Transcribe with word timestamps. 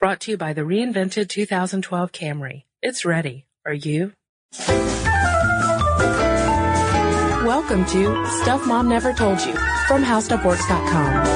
Brought 0.00 0.20
to 0.20 0.30
you 0.30 0.38
by 0.38 0.54
the 0.54 0.62
reinvented 0.62 1.28
2012 1.28 2.10
Camry. 2.10 2.62
It's 2.80 3.04
ready. 3.04 3.44
Are 3.66 3.74
you? 3.74 4.14
Welcome 7.44 7.84
to 7.84 8.26
Stuff 8.40 8.66
Mom 8.66 8.88
Never 8.88 9.12
Told 9.12 9.40
You 9.42 9.52
from 9.86 10.02
HowStuffWorks.com. 10.02 11.26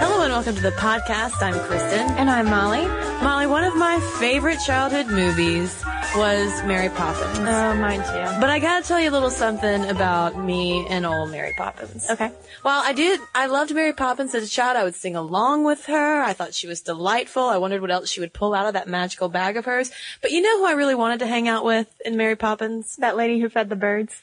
Hello 0.00 0.22
and 0.22 0.32
welcome 0.32 0.54
to 0.54 0.62
the 0.62 0.70
podcast. 0.70 1.42
I'm 1.42 1.52
Cristen. 1.66 2.08
And 2.16 2.30
I'm 2.30 2.46
Molly. 2.46 2.86
Molly, 3.22 3.46
one 3.46 3.64
of 3.64 3.76
my 3.76 4.00
favorite 4.18 4.60
childhood 4.64 5.08
movies 5.08 5.84
was 6.16 6.62
Mary 6.64 6.90
Poppins. 6.90 7.38
Oh, 7.38 7.74
mine 7.74 8.00
too. 8.00 8.40
But 8.40 8.50
I 8.50 8.58
gotta 8.58 8.86
tell 8.86 9.00
you 9.00 9.08
a 9.08 9.12
little 9.12 9.30
something 9.30 9.86
about 9.88 10.38
me 10.38 10.86
and 10.88 11.06
old 11.06 11.30
Mary 11.30 11.54
Poppins. 11.56 12.08
Okay. 12.10 12.30
Well, 12.62 12.82
I 12.84 12.92
did, 12.92 13.18
I 13.34 13.46
loved 13.46 13.74
Mary 13.74 13.94
Poppins 13.94 14.34
as 14.34 14.44
a 14.44 14.48
child. 14.48 14.76
I 14.76 14.84
would 14.84 14.94
sing 14.94 15.16
along 15.16 15.64
with 15.64 15.86
her. 15.86 16.22
I 16.22 16.34
thought 16.34 16.52
she 16.52 16.66
was 16.66 16.82
delightful. 16.82 17.44
I 17.44 17.56
wondered 17.56 17.80
what 17.80 17.90
else 17.90 18.10
she 18.10 18.20
would 18.20 18.34
pull 18.34 18.52
out 18.52 18.66
of 18.66 18.74
that 18.74 18.88
magical 18.88 19.28
bag 19.30 19.56
of 19.56 19.64
hers. 19.64 19.90
But 20.20 20.32
you 20.32 20.42
know 20.42 20.58
who 20.58 20.66
I 20.66 20.72
really 20.72 20.94
wanted 20.94 21.20
to 21.20 21.26
hang 21.26 21.48
out 21.48 21.64
with 21.64 21.88
in 22.04 22.16
Mary 22.16 22.36
Poppins? 22.36 22.96
That 22.96 23.16
lady 23.16 23.40
who 23.40 23.48
fed 23.48 23.68
the 23.68 23.76
birds. 23.76 24.20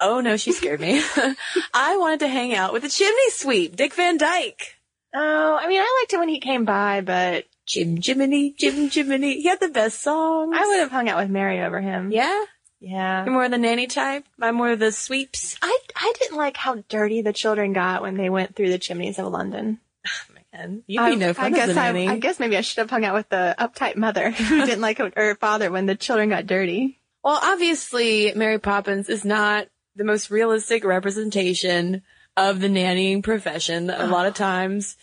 Oh 0.00 0.20
no, 0.20 0.36
she 0.36 0.52
scared 0.52 0.80
me. 0.80 1.02
I 1.74 1.96
wanted 1.98 2.20
to 2.20 2.28
hang 2.28 2.54
out 2.54 2.72
with 2.72 2.82
the 2.82 2.88
chimney 2.88 3.30
sweep, 3.30 3.76
Dick 3.76 3.94
Van 3.94 4.16
Dyke. 4.16 4.76
Oh, 5.14 5.58
I 5.60 5.68
mean, 5.68 5.80
I 5.80 6.00
liked 6.00 6.12
it 6.12 6.18
when 6.18 6.28
he 6.28 6.40
came 6.40 6.64
by, 6.64 7.00
but 7.00 7.46
Chim 7.68 7.98
Chiminey, 7.98 8.56
Chim 8.56 8.88
Chiminey. 8.88 9.34
He 9.34 9.44
had 9.44 9.60
the 9.60 9.68
best 9.68 10.00
songs. 10.00 10.56
I 10.58 10.66
would 10.66 10.80
have 10.80 10.90
hung 10.90 11.08
out 11.08 11.18
with 11.18 11.28
Mary 11.28 11.60
over 11.60 11.80
him. 11.80 12.10
Yeah? 12.10 12.44
Yeah. 12.80 13.24
You're 13.24 13.34
more 13.34 13.48
the 13.48 13.58
nanny 13.58 13.86
type? 13.86 14.24
I'm 14.40 14.54
more 14.54 14.74
the 14.74 14.90
sweeps. 14.90 15.56
I, 15.60 15.78
I 15.94 16.12
didn't 16.18 16.38
like 16.38 16.56
how 16.56 16.82
dirty 16.88 17.22
the 17.22 17.32
children 17.32 17.74
got 17.74 18.02
when 18.02 18.16
they 18.16 18.30
went 18.30 18.56
through 18.56 18.70
the 18.70 18.78
chimneys 18.78 19.18
of 19.18 19.26
London. 19.32 19.78
And 20.50 20.82
you'd 20.86 21.00
I, 21.00 21.10
be 21.10 21.12
um, 21.12 21.18
no 21.20 21.28
I 21.28 21.32
fun 21.34 21.52
guess 21.52 21.68
as 21.68 21.76
a 21.76 21.80
I, 21.80 21.92
nanny. 21.92 22.08
I 22.08 22.18
guess 22.18 22.40
maybe 22.40 22.56
I 22.56 22.62
should 22.62 22.78
have 22.78 22.90
hung 22.90 23.04
out 23.04 23.14
with 23.14 23.28
the 23.28 23.54
uptight 23.58 23.96
mother 23.96 24.30
who 24.32 24.64
didn't 24.64 24.80
like 24.80 24.98
her 24.98 25.34
father 25.36 25.70
when 25.70 25.84
the 25.84 25.94
children 25.94 26.30
got 26.30 26.46
dirty. 26.46 26.98
Well, 27.22 27.38
obviously, 27.40 28.32
Mary 28.34 28.58
Poppins 28.58 29.10
is 29.10 29.26
not 29.26 29.68
the 29.94 30.04
most 30.04 30.30
realistic 30.30 30.84
representation 30.84 32.02
of 32.36 32.60
the 32.60 32.68
nannying 32.68 33.22
profession. 33.22 33.90
A 33.90 34.06
lot 34.06 34.26
of 34.26 34.34
times, 34.34 34.96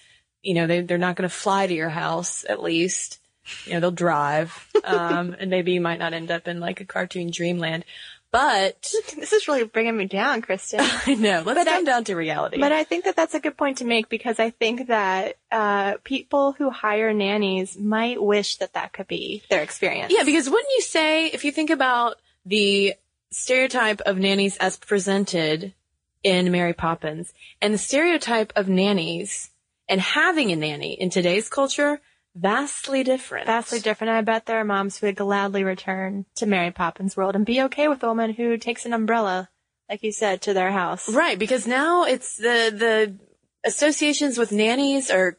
you 0.45 0.53
know, 0.53 0.67
they, 0.67 0.81
they're 0.81 0.97
not 0.97 1.15
going 1.15 1.27
to 1.29 1.35
fly 1.35 1.67
to 1.67 1.73
your 1.73 1.89
house, 1.89 2.45
at 2.47 2.61
least. 2.61 3.19
You 3.65 3.73
know, 3.73 3.79
they'll 3.81 3.91
drive. 3.91 4.67
Um, 4.85 5.35
and 5.39 5.49
maybe 5.49 5.71
you 5.71 5.81
might 5.81 5.97
not 5.97 6.13
end 6.13 6.29
up 6.29 6.47
in 6.47 6.59
like 6.59 6.79
a 6.79 6.85
cartoon 6.85 7.31
dreamland. 7.31 7.85
But, 8.29 8.91
This 9.15 9.33
is 9.33 9.47
really 9.47 9.63
bringing 9.63 9.97
me 9.97 10.05
down, 10.05 10.43
Cristen. 10.43 10.79
I 11.07 11.15
know, 11.15 11.41
let's 11.43 11.57
But 11.57 11.67
I- 11.67 11.71
come 11.77 11.85
down 11.85 12.03
to 12.03 12.15
reality. 12.15 12.59
But 12.59 12.71
I 12.71 12.83
think 12.83 13.05
that 13.05 13.15
that's 13.15 13.33
a 13.33 13.39
good 13.39 13.57
point 13.57 13.79
to 13.79 13.85
make 13.85 14.09
because 14.09 14.39
I 14.39 14.51
think 14.51 14.87
that 14.89 15.37
uh, 15.51 15.95
people 16.03 16.51
who 16.51 16.69
hire 16.69 17.13
nannies 17.13 17.75
might 17.79 18.21
wish 18.21 18.57
that 18.57 18.73
that 18.73 18.93
could 18.93 19.07
be 19.07 19.41
their 19.49 19.63
experience. 19.63 20.13
Yeah, 20.15 20.23
because 20.23 20.47
wouldn't 20.49 20.69
you 20.75 20.81
say, 20.81 21.27
if 21.27 21.43
you 21.45 21.51
think 21.51 21.71
about 21.71 22.17
the 22.45 22.93
stereotype 23.31 24.01
of 24.01 24.19
nannies 24.19 24.55
as 24.57 24.77
presented 24.77 25.73
in 26.21 26.51
Mary 26.51 26.73
Poppins 26.73 27.33
and 27.59 27.73
the 27.73 27.77
stereotype 27.79 28.53
of 28.55 28.67
nannies 28.69 29.49
and 29.87 30.01
having 30.01 30.51
a 30.51 30.55
nanny 30.55 30.93
in 30.93 31.09
today's 31.09 31.49
culture, 31.49 32.01
vastly 32.35 33.03
different. 33.03 33.45
vastly 33.45 33.79
different. 33.79 34.11
I 34.11 34.21
bet 34.21 34.45
there 34.45 34.59
are 34.59 34.65
moms 34.65 34.97
who 34.97 35.07
would 35.07 35.15
gladly 35.15 35.63
return 35.63 36.25
to 36.35 36.45
Mary 36.45 36.71
Poppins 36.71 37.15
world 37.15 37.35
and 37.35 37.45
be 37.45 37.61
okay 37.63 37.87
with 37.87 38.03
a 38.03 38.07
woman 38.07 38.33
who 38.33 38.57
takes 38.57 38.85
an 38.85 38.93
umbrella, 38.93 39.49
like 39.89 40.03
you 40.03 40.11
said, 40.11 40.41
to 40.43 40.53
their 40.53 40.71
house. 40.71 41.07
Right, 41.13 41.39
because 41.39 41.65
now 41.65 42.03
it's 42.03 42.37
the, 42.37 42.73
the 42.75 43.19
associations 43.65 44.37
with 44.37 44.51
nannies 44.51 45.09
are 45.09 45.37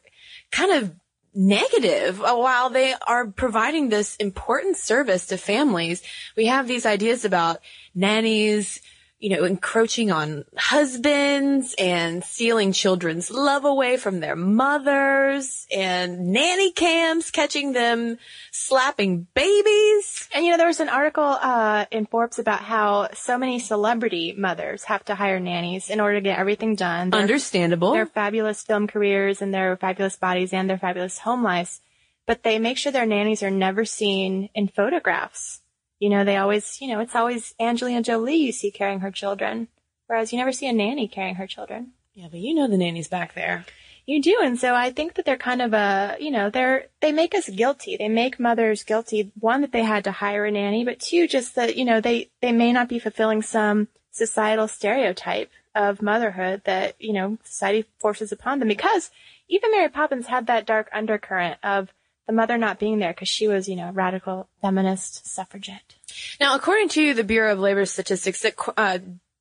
kind 0.51 0.71
of 0.71 0.93
negative 1.33 2.19
while 2.19 2.71
they 2.71 2.95
are 3.05 3.27
providing 3.27 3.89
this 3.89 4.15
important 4.15 4.75
service 4.75 5.27
to 5.27 5.37
families. 5.37 6.01
We 6.35 6.47
have 6.47 6.67
these 6.67 6.85
ideas 6.85 7.25
about 7.25 7.59
nannies, 7.93 8.81
you 9.19 9.29
know, 9.35 9.45
encroaching 9.45 10.11
on 10.11 10.45
husbands 10.55 11.73
and 11.79 12.23
stealing 12.23 12.71
children's 12.71 13.31
love 13.31 13.65
away 13.65 13.97
from 13.97 14.19
their 14.19 14.35
mothers 14.35 15.65
and 15.75 16.31
nanny 16.31 16.71
cams 16.71 17.31
catching 17.31 17.73
them 17.73 18.17
slapping 18.51 19.25
babies. 19.33 20.29
And 20.35 20.45
you 20.45 20.51
know, 20.51 20.57
there 20.57 20.67
was 20.67 20.79
an 20.79 20.89
article 20.89 21.23
uh, 21.23 21.85
in 21.91 22.05
Forbes 22.05 22.37
about 22.37 22.59
how 22.59 23.09
so 23.13 23.37
many 23.37 23.57
celebrity 23.59 24.35
mothers 24.37 24.83
have 24.83 25.03
to 25.05 25.15
hire 25.15 25.39
nannies 25.39 25.89
in 25.89 25.99
order 25.99 26.15
to 26.15 26.21
get 26.21 26.37
everything 26.37 26.75
done. 26.75 27.09
Their- 27.09 27.21
Understandable. 27.21 27.93
their 27.93 28.05
fabulous 28.05 28.61
film 28.61 28.87
careers 28.87 29.41
and 29.41 29.53
their 29.53 29.77
fabulous 29.77 30.15
bodies 30.15 30.53
and 30.53 30.69
their 30.69 30.77
fabulous 30.77 31.17
home 31.17 31.43
lives, 31.43 31.81
but 32.27 32.43
they 32.43 32.59
make 32.59 32.77
sure 32.77 32.91
their 32.91 33.05
nannies 33.05 33.41
are 33.41 33.49
never 33.51 33.83
seen 33.83 34.49
in 34.53 34.67
photographs. 34.67 35.61
You 35.99 36.09
know, 36.09 36.23
they 36.23 36.37
always, 36.37 36.79
you 36.81 36.87
know, 36.87 36.99
it's 36.99 37.15
always 37.15 37.55
Angelina 37.59 38.01
Jolie 38.03 38.35
you 38.35 38.51
see 38.51 38.71
carrying 38.71 38.99
her 38.99 39.11
children, 39.11 39.67
whereas 40.07 40.31
you 40.31 40.37
never 40.37 40.51
see 40.51 40.67
a 40.67 40.73
nanny 40.73 41.07
carrying 41.07 41.35
her 41.35 41.47
children. 41.47 41.93
yeah, 42.13 42.27
but 42.29 42.39
you 42.39 42.53
know 42.53 42.67
the 42.67 42.77
nanny's 42.77 43.07
back 43.07 43.33
there. 43.33 43.65
You 44.05 44.21
do, 44.21 44.37
and 44.41 44.57
so 44.57 44.73
I 44.73 44.91
think 44.91 45.15
that 45.15 45.25
they're 45.25 45.35
kind 45.35 45.61
of 45.61 45.73
a, 45.73 46.15
you 46.19 46.31
know, 46.31 46.49
they're 46.49 46.85
they 47.01 47.11
make 47.11 47.35
us 47.35 47.49
guilty. 47.49 47.97
They 47.97 48.07
make 48.07 48.39
mothers 48.39 48.83
guilty. 48.83 49.33
One 49.37 49.59
that 49.61 49.73
they 49.73 49.83
had 49.83 50.05
to 50.05 50.11
hire 50.13 50.45
a 50.45 50.51
nanny, 50.51 50.85
but 50.85 51.01
two, 51.01 51.27
just 51.27 51.55
that 51.55 51.75
you 51.75 51.83
know 51.83 51.99
they 51.99 52.29
they 52.41 52.53
may 52.53 52.71
not 52.71 52.87
be 52.87 52.99
fulfilling 52.99 53.41
some 53.41 53.89
societal 54.11 54.69
stereotype 54.69 55.51
of 55.75 56.01
motherhood 56.01 56.61
that 56.63 56.95
you 56.99 57.11
know 57.11 57.37
society 57.43 57.85
forces 57.99 58.31
upon 58.31 58.59
them. 58.59 58.69
Because 58.69 59.11
even 59.49 59.71
Mary 59.71 59.89
Poppins 59.89 60.27
had 60.27 60.47
that 60.47 60.65
dark 60.65 60.89
undercurrent 60.93 61.59
of 61.61 61.89
the 62.27 62.33
mother 62.33 62.57
not 62.57 62.77
being 62.77 62.99
there 62.99 63.13
because 63.13 63.29
she 63.29 63.47
was, 63.47 63.67
you 63.67 63.75
know, 63.75 63.89
a 63.89 63.91
radical 63.93 64.47
feminist 64.61 65.25
suffragette. 65.25 65.95
Now, 66.39 66.55
according 66.55 66.89
to 66.89 67.13
the 67.13 67.23
Bureau 67.23 67.53
of 67.53 67.59
Labor 67.59 67.85
Statistics, 67.85 68.41
that 68.41 68.55
uh, 68.75 68.99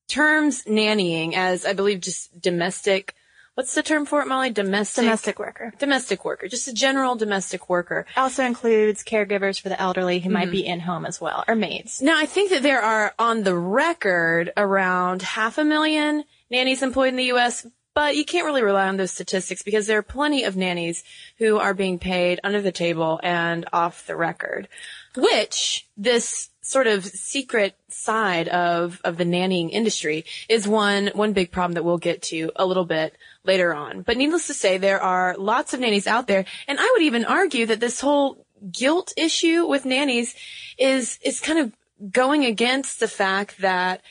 terms 0.09 0.65
nannying 0.65 1.35
as, 1.35 1.67
I 1.67 1.73
believe, 1.73 2.01
just 2.01 2.41
domestic. 2.41 3.15
What's 3.55 3.75
the 3.75 3.83
term 3.83 4.05
for 4.05 4.21
it, 4.21 4.29
Molly? 4.29 4.51
Domestic. 4.51 5.05
Domestic 5.05 5.39
worker 5.39 5.73
Domestic 5.79 6.27
worker, 6.27 6.47
just 6.47 6.69
a 6.69 6.75
general 6.75 7.17
domestic 7.17 7.71
worker. 7.71 8.05
also 8.15 8.45
includes 8.45 9.03
caregivers 9.03 9.59
for 9.59 9.71
the 9.71 9.81
elderly 9.81 10.21
who 10.21 10.29
might 10.29 10.51
be 10.51 10.65
in 10.65 10.81
home 10.81 11.07
as 11.07 11.23
well, 11.23 11.43
or 11.49 11.55
maids. 11.55 12.03
Now, 12.03 12.19
I 12.19 12.27
think 12.27 12.51
that 12.51 12.63
there 12.63 12.83
are 12.83 13.15
on 13.19 13.45
the 13.45 13.57
record 13.57 14.53
around 14.59 15.23
half 15.23 15.57
a 15.57 15.65
million 15.65 16.25
nannies 16.51 16.83
employed 16.83 17.09
in 17.09 17.17
the 17.17 17.25
U.S., 17.25 17.67
but 17.97 18.15
you 18.15 18.27
can't 18.27 18.45
really 18.45 18.63
rely 18.63 18.89
on 18.89 18.99
those 18.99 19.11
statistics 19.11 19.63
because 19.63 19.87
there 19.87 19.97
are 19.97 20.03
plenty 20.03 20.45
of 20.45 20.55
nannies 20.55 21.03
who 21.39 21.57
are 21.57 21.73
being 21.73 21.99
paid 21.99 22.39
under 22.45 22.61
the 22.61 22.71
table 22.71 23.19
and 23.23 23.65
off 23.73 24.07
the 24.07 24.15
record, 24.15 24.69
which 25.17 25.89
this 25.97 26.51
sort 26.61 26.87
of 26.89 27.07
secret 27.07 27.75
side 27.89 28.49
of, 28.49 29.01
of 29.03 29.17
the 29.17 29.25
nannying 29.25 29.71
industry 29.71 30.27
is 30.47 30.69
one, 30.69 31.07
one 31.15 31.33
big 31.33 31.51
problem 31.51 31.73
that 31.73 31.85
we'll 31.85 31.97
get 31.97 32.21
to 32.21 32.53
a 32.57 32.67
little 32.67 32.85
bit 32.85 33.17
later 33.45 33.73
on. 33.73 34.03
But 34.03 34.19
needless 34.19 34.47
to 34.49 34.55
say, 34.55 34.77
there 34.77 35.01
are 35.01 35.35
lots 35.39 35.73
of 35.73 35.81
nannies 35.81 36.07
out 36.07 36.27
there. 36.27 36.45
And 36.69 36.79
I 36.79 36.91
would 36.93 37.03
even 37.03 37.25
argue 37.25 37.65
that 37.65 37.81
this 37.81 38.03
whole 38.03 38.45
guilt 38.71 39.15
issue 39.17 39.67
with 39.67 39.87
nannies 39.87 40.35
is, 40.77 41.19
is 41.23 41.41
kind 41.41 41.61
of 41.61 41.73
going 42.13 42.45
against 42.45 43.01
the 43.01 43.09
fact 43.09 43.57
that 43.63 44.03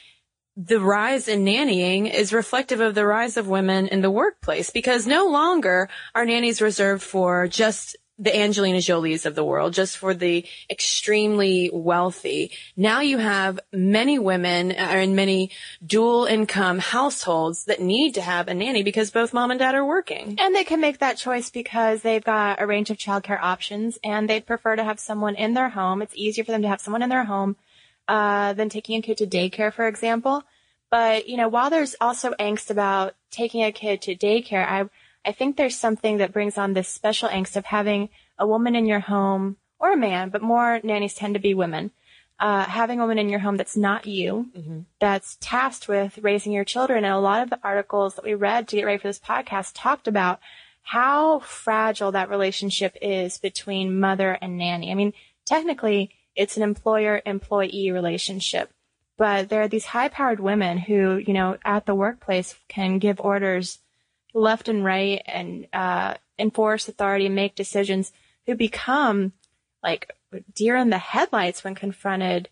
the 0.58 0.80
rise 0.80 1.28
in 1.28 1.44
nannying 1.44 2.12
is 2.12 2.32
reflective 2.32 2.80
of 2.80 2.96
the 2.96 3.06
rise 3.06 3.36
of 3.36 3.48
women 3.48 3.88
in 3.88 4.02
the 4.02 4.12
workplace 4.12 4.70
because 4.70 5.06
no 5.06 5.28
longer 5.28 5.90
are 6.14 6.26
nannies 6.26 6.62
reserved 6.62 7.04
for 7.04 7.48
just 7.48 7.98
the 8.18 8.34
Angelina 8.34 8.80
Jolies 8.80 9.26
of 9.26 9.36
the 9.36 9.44
world, 9.44 9.74
just 9.74 9.98
for 9.98 10.14
the 10.14 10.46
extremely 10.70 11.70
wealthy. 11.74 12.52
Now 12.78 13.02
you 13.02 13.18
have 13.18 13.60
many 13.74 14.20
women 14.20 14.72
uh, 14.72 14.88
are 14.92 15.02
in 15.02 15.16
many 15.16 15.52
dual 15.86 16.24
income 16.24 16.80
households 16.80 17.66
that 17.66 17.82
need 17.82 18.14
to 18.14 18.22
have 18.22 18.48
a 18.48 18.54
nanny 18.54 18.84
because 18.84 19.12
both 19.12 19.34
mom 19.34 19.52
and 19.52 19.60
dad 19.60 19.76
are 19.76 19.86
working. 19.86 20.38
And 20.40 20.56
they 20.56 20.64
can 20.64 20.80
make 20.80 21.00
that 21.00 21.18
choice 21.18 21.50
because 21.50 22.04
they've 22.04 22.24
got 22.24 22.62
a 22.62 22.68
range 22.68 22.90
of 22.90 22.98
childcare 22.98 23.42
options 23.42 24.00
and 24.02 24.30
they'd 24.30 24.46
prefer 24.46 24.78
to 24.78 24.84
have 24.86 25.00
someone 25.02 25.36
in 25.36 25.54
their 25.54 25.70
home. 25.70 26.02
It's 26.02 26.16
easier 26.16 26.46
for 26.46 26.52
them 26.52 26.62
to 26.62 26.70
have 26.70 26.80
someone 26.80 27.02
in 27.02 27.10
their 27.10 27.26
home 27.26 27.58
uh, 28.08 28.54
than 28.54 28.70
taking 28.70 28.98
a 28.98 29.02
kid 29.02 29.18
to 29.18 29.28
daycare, 29.28 29.74
for 29.74 29.88
example. 29.88 30.44
But, 30.92 31.28
you 31.28 31.38
know, 31.38 31.48
while 31.48 31.70
there's 31.70 31.96
also 32.00 32.34
angst 32.40 32.70
about 32.70 33.16
taking 33.32 33.64
a 33.64 33.72
kid 33.72 34.02
to 34.04 34.16
daycare, 34.16 34.66
I, 34.66 34.90
I 35.26 35.32
think 35.32 35.58
there's 35.58 35.76
something 35.78 36.18
that 36.18 36.32
brings 36.32 36.58
on 36.58 36.74
this 36.74 36.88
special 36.88 37.30
angst 37.30 37.56
of 37.56 37.66
having 37.66 38.10
a 38.38 38.48
woman 38.48 38.76
in 38.76 38.86
your 38.86 39.00
home 39.00 39.58
or 39.80 39.94
a 39.94 39.98
man, 39.98 40.30
but 40.30 40.42
more 40.42 40.80
nannies 40.84 41.16
tend 41.16 41.34
to 41.34 41.40
be 41.40 41.54
women. 41.54 41.92
Uh, 42.38 42.66
having 42.66 43.00
a 43.00 43.04
woman 43.04 43.18
in 43.18 43.30
your 43.30 43.40
home 43.40 43.56
that's 43.56 43.78
not 43.78 44.06
you, 44.06 44.50
that's 45.00 45.38
tasked 45.40 45.88
with 45.88 46.18
raising 46.22 46.52
your 46.52 46.66
children. 46.66 47.06
And 47.06 47.14
a 47.14 47.18
lot 47.18 47.42
of 47.42 47.50
the 47.50 47.60
articles 47.64 48.16
that 48.16 48.26
we 48.26 48.34
read 48.34 48.68
to 48.68 48.76
get 48.76 48.86
ready 48.86 48.98
for 48.98 49.08
this 49.08 49.20
podcast 49.20 49.72
talked 49.74 50.08
about 50.08 50.42
how 50.84 51.40
fragile 51.40 52.12
that 52.12 52.30
relationship 52.30 52.96
is 53.02 53.38
between 53.38 54.00
mother 54.00 54.38
and 54.42 54.58
nanny. 54.58 54.92
I 54.92 54.96
mean, 54.96 55.14
technically, 55.46 56.12
it's 56.36 56.58
an 56.58 56.64
employer 56.64 57.22
employee 57.26 57.92
relationship, 57.92 58.72
but 59.18 59.50
there 59.50 59.62
are 59.62 59.68
these 59.68 59.86
high 59.86 60.10
powered 60.10 60.40
women 60.40 60.78
who, 60.78 61.18
you 61.18 61.34
know, 61.34 61.58
at 61.64 61.86
the 61.86 61.96
workplace 61.96 62.56
can 62.68 63.00
give 63.00 63.20
orders 63.20 63.80
left 64.34 64.68
and 64.68 64.84
right 64.84 65.22
and 65.26 65.68
uh, 65.74 66.16
enforce 66.38 66.88
authority 66.88 67.26
and 67.26 67.36
make 67.36 67.56
decisions 67.56 68.12
who 68.46 68.56
become 68.56 69.32
like 69.82 70.12
deer 70.54 70.76
in 70.76 70.90
the 70.90 70.98
headlights 70.98 71.64
when 71.64 71.76
confronted 71.76 72.50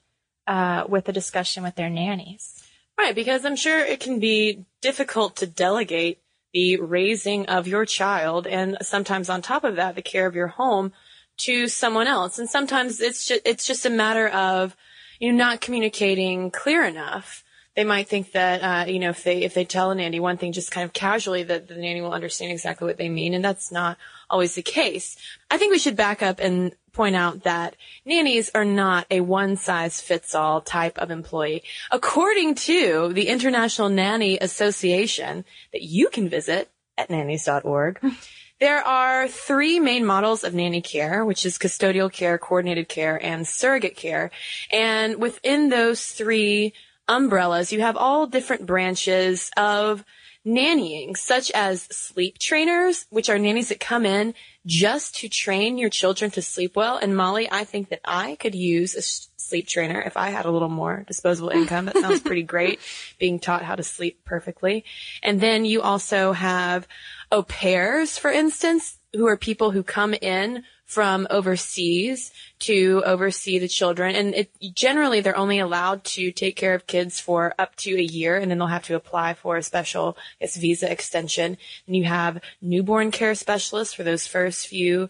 uh, 0.48 0.86
with 0.88 1.10
a 1.10 1.14
discussion 1.14 1.64
with 1.64 1.76
their 1.76 1.90
nannies. 1.90 2.64
Right, 2.98 3.16
because 3.16 3.44
I'm 3.44 3.56
sure 3.56 3.80
it 3.80 4.00
can 4.00 4.20
be 4.20 4.66
difficult 4.82 5.38
to 5.38 5.48
delegate 5.48 6.20
the 6.54 6.78
raising 6.78 7.48
of 7.48 7.68
your 7.68 7.86
child 7.86 8.46
and 8.46 8.78
sometimes 8.82 9.30
on 9.30 9.42
top 9.42 9.64
of 9.64 9.78
that, 9.78 9.96
the 9.96 10.02
care 10.02 10.28
of 10.28 10.36
your 10.36 10.48
home 10.48 10.94
to 11.38 11.68
someone 11.68 12.08
else. 12.08 12.40
And 12.40 12.50
sometimes 12.50 13.02
it's 13.02 13.26
just, 13.26 13.42
it's 13.46 13.66
just 13.66 13.86
a 13.86 13.90
matter 13.90 14.28
of, 14.30 14.76
you 15.20 15.32
know, 15.32 15.38
not 15.38 15.62
communicating 15.62 16.52
clear 16.52 16.84
enough. 16.84 17.44
They 17.76 17.84
might 17.84 18.08
think 18.08 18.34
that, 18.34 18.62
uh, 18.62 18.92
you 18.92 19.00
know, 19.00 19.10
if 19.10 19.24
they, 19.24 19.42
if 19.42 19.56
they 19.56 19.66
tell 19.66 19.90
a 19.90 19.96
nanny 19.96 20.20
one 20.20 20.38
thing 20.38 20.52
just 20.52 20.72
kind 20.72 20.86
of 20.86 20.94
casually 20.94 21.42
that 21.44 21.68
the 21.68 21.76
nanny 21.76 22.02
will 22.02 22.14
understand 22.14 22.52
exactly 22.52 22.86
what 22.86 22.98
they 22.98 23.10
mean. 23.10 23.34
And 23.34 23.44
that's 23.44 23.72
not 23.72 23.98
always 24.30 24.54
the 24.54 24.62
case. 24.62 25.18
I 25.50 25.58
think 25.58 25.72
we 25.72 25.80
should 25.80 25.96
back 25.96 26.22
up 26.22 26.40
and 26.40 26.76
point 26.94 27.16
out 27.16 27.44
that 27.44 27.76
nannies 28.06 28.52
are 28.54 28.66
not 28.66 29.08
a 29.10 29.22
one 29.22 29.58
size 29.58 30.00
fits 30.00 30.36
all 30.36 30.62
type 30.62 30.98
of 31.00 31.10
employee. 31.10 31.64
According 31.92 32.56
to 32.56 33.12
the 33.14 33.28
International 33.28 33.90
Nanny 33.90 34.38
Association 34.38 35.44
that 35.72 35.82
you 35.82 36.10
can 36.10 36.30
visit 36.30 36.70
at 36.98 37.10
nannies.org, 37.10 38.00
there 38.64 38.82
are 38.88 39.28
three 39.28 39.78
main 39.82 40.06
models 40.06 40.46
of 40.46 40.54
nanny 40.54 40.82
care, 40.82 41.26
which 41.26 41.46
is 41.46 41.58
custodial 41.58 42.10
care, 42.10 42.38
coordinated 42.38 42.88
care, 42.88 43.20
and 43.22 43.46
surrogate 43.46 43.98
care. 43.98 44.32
And 44.72 45.18
within 45.18 45.68
those 45.68 46.06
three 46.06 46.72
umbrellas, 47.10 47.74
you 47.74 47.82
have 47.82 47.98
all 47.98 48.26
different 48.26 48.66
branches 48.66 49.52
of 49.58 50.06
nannying, 50.48 51.18
such 51.18 51.52
as 51.52 51.84
sleep 51.92 52.38
trainers, 52.38 53.06
which 53.10 53.30
are 53.30 53.38
nannies 53.38 53.68
that 53.68 53.82
come 53.82 54.06
in 54.06 54.34
just 54.66 55.16
to 55.16 55.28
train 55.28 55.78
your 55.78 55.90
children 55.90 56.32
to 56.32 56.42
sleep 56.42 56.74
well. 56.78 56.98
And 56.98 57.18
Molly, 57.18 57.50
I 57.52 57.66
think 57.66 57.90
that 57.90 58.00
I 58.06 58.36
could 58.36 58.56
use 58.56 58.96
a 58.96 59.02
sleep 59.02 59.68
trainer 59.68 60.02
if 60.02 60.16
I 60.16 60.30
had 60.30 60.46
a 60.46 60.52
little 60.52 60.70
more 60.70 61.04
disposable 61.06 61.50
income. 61.50 61.86
That 61.86 61.98
sounds 61.98 62.22
pretty 62.22 62.44
great, 62.54 62.80
being 63.20 63.40
taught 63.40 63.62
how 63.62 63.76
to 63.76 63.84
sleep 63.84 64.24
perfectly. 64.24 64.86
And 65.22 65.42
then 65.42 65.66
you 65.66 65.82
also 65.82 66.32
have 66.32 66.88
au 67.34 67.42
pairs, 67.42 68.18
for 68.18 68.32
instance, 68.32 69.00
who 69.12 69.28
are 69.28 69.38
people 69.38 69.72
who 69.72 69.84
come 69.84 70.14
in 70.14 70.64
from 70.86 71.26
overseas 71.32 72.32
to 72.60 73.02
oversee 73.06 73.58
the 73.58 73.68
children. 73.68 74.16
And 74.16 74.36
it, 74.36 74.52
generally 74.76 75.22
they're 75.22 75.36
only 75.36 75.58
allowed 75.58 76.04
to 76.04 76.32
take 76.32 76.56
care 76.56 76.76
of 76.76 76.86
kids 76.86 77.20
for 77.20 77.56
up 77.58 77.76
to 77.78 77.98
a 77.98 78.02
year 78.02 78.38
and 78.38 78.52
then 78.52 78.60
they'll 78.60 78.68
have 78.68 78.86
to 78.86 78.96
apply 78.96 79.34
for 79.34 79.58
a 79.58 79.64
special 79.64 80.16
guess, 80.40 80.56
visa 80.56 80.92
extension. 80.92 81.58
And 81.88 81.96
you 81.96 82.04
have 82.04 82.40
newborn 82.62 83.10
care 83.10 83.34
specialists 83.34 83.96
for 83.96 84.04
those 84.04 84.28
first 84.28 84.68
few 84.68 85.10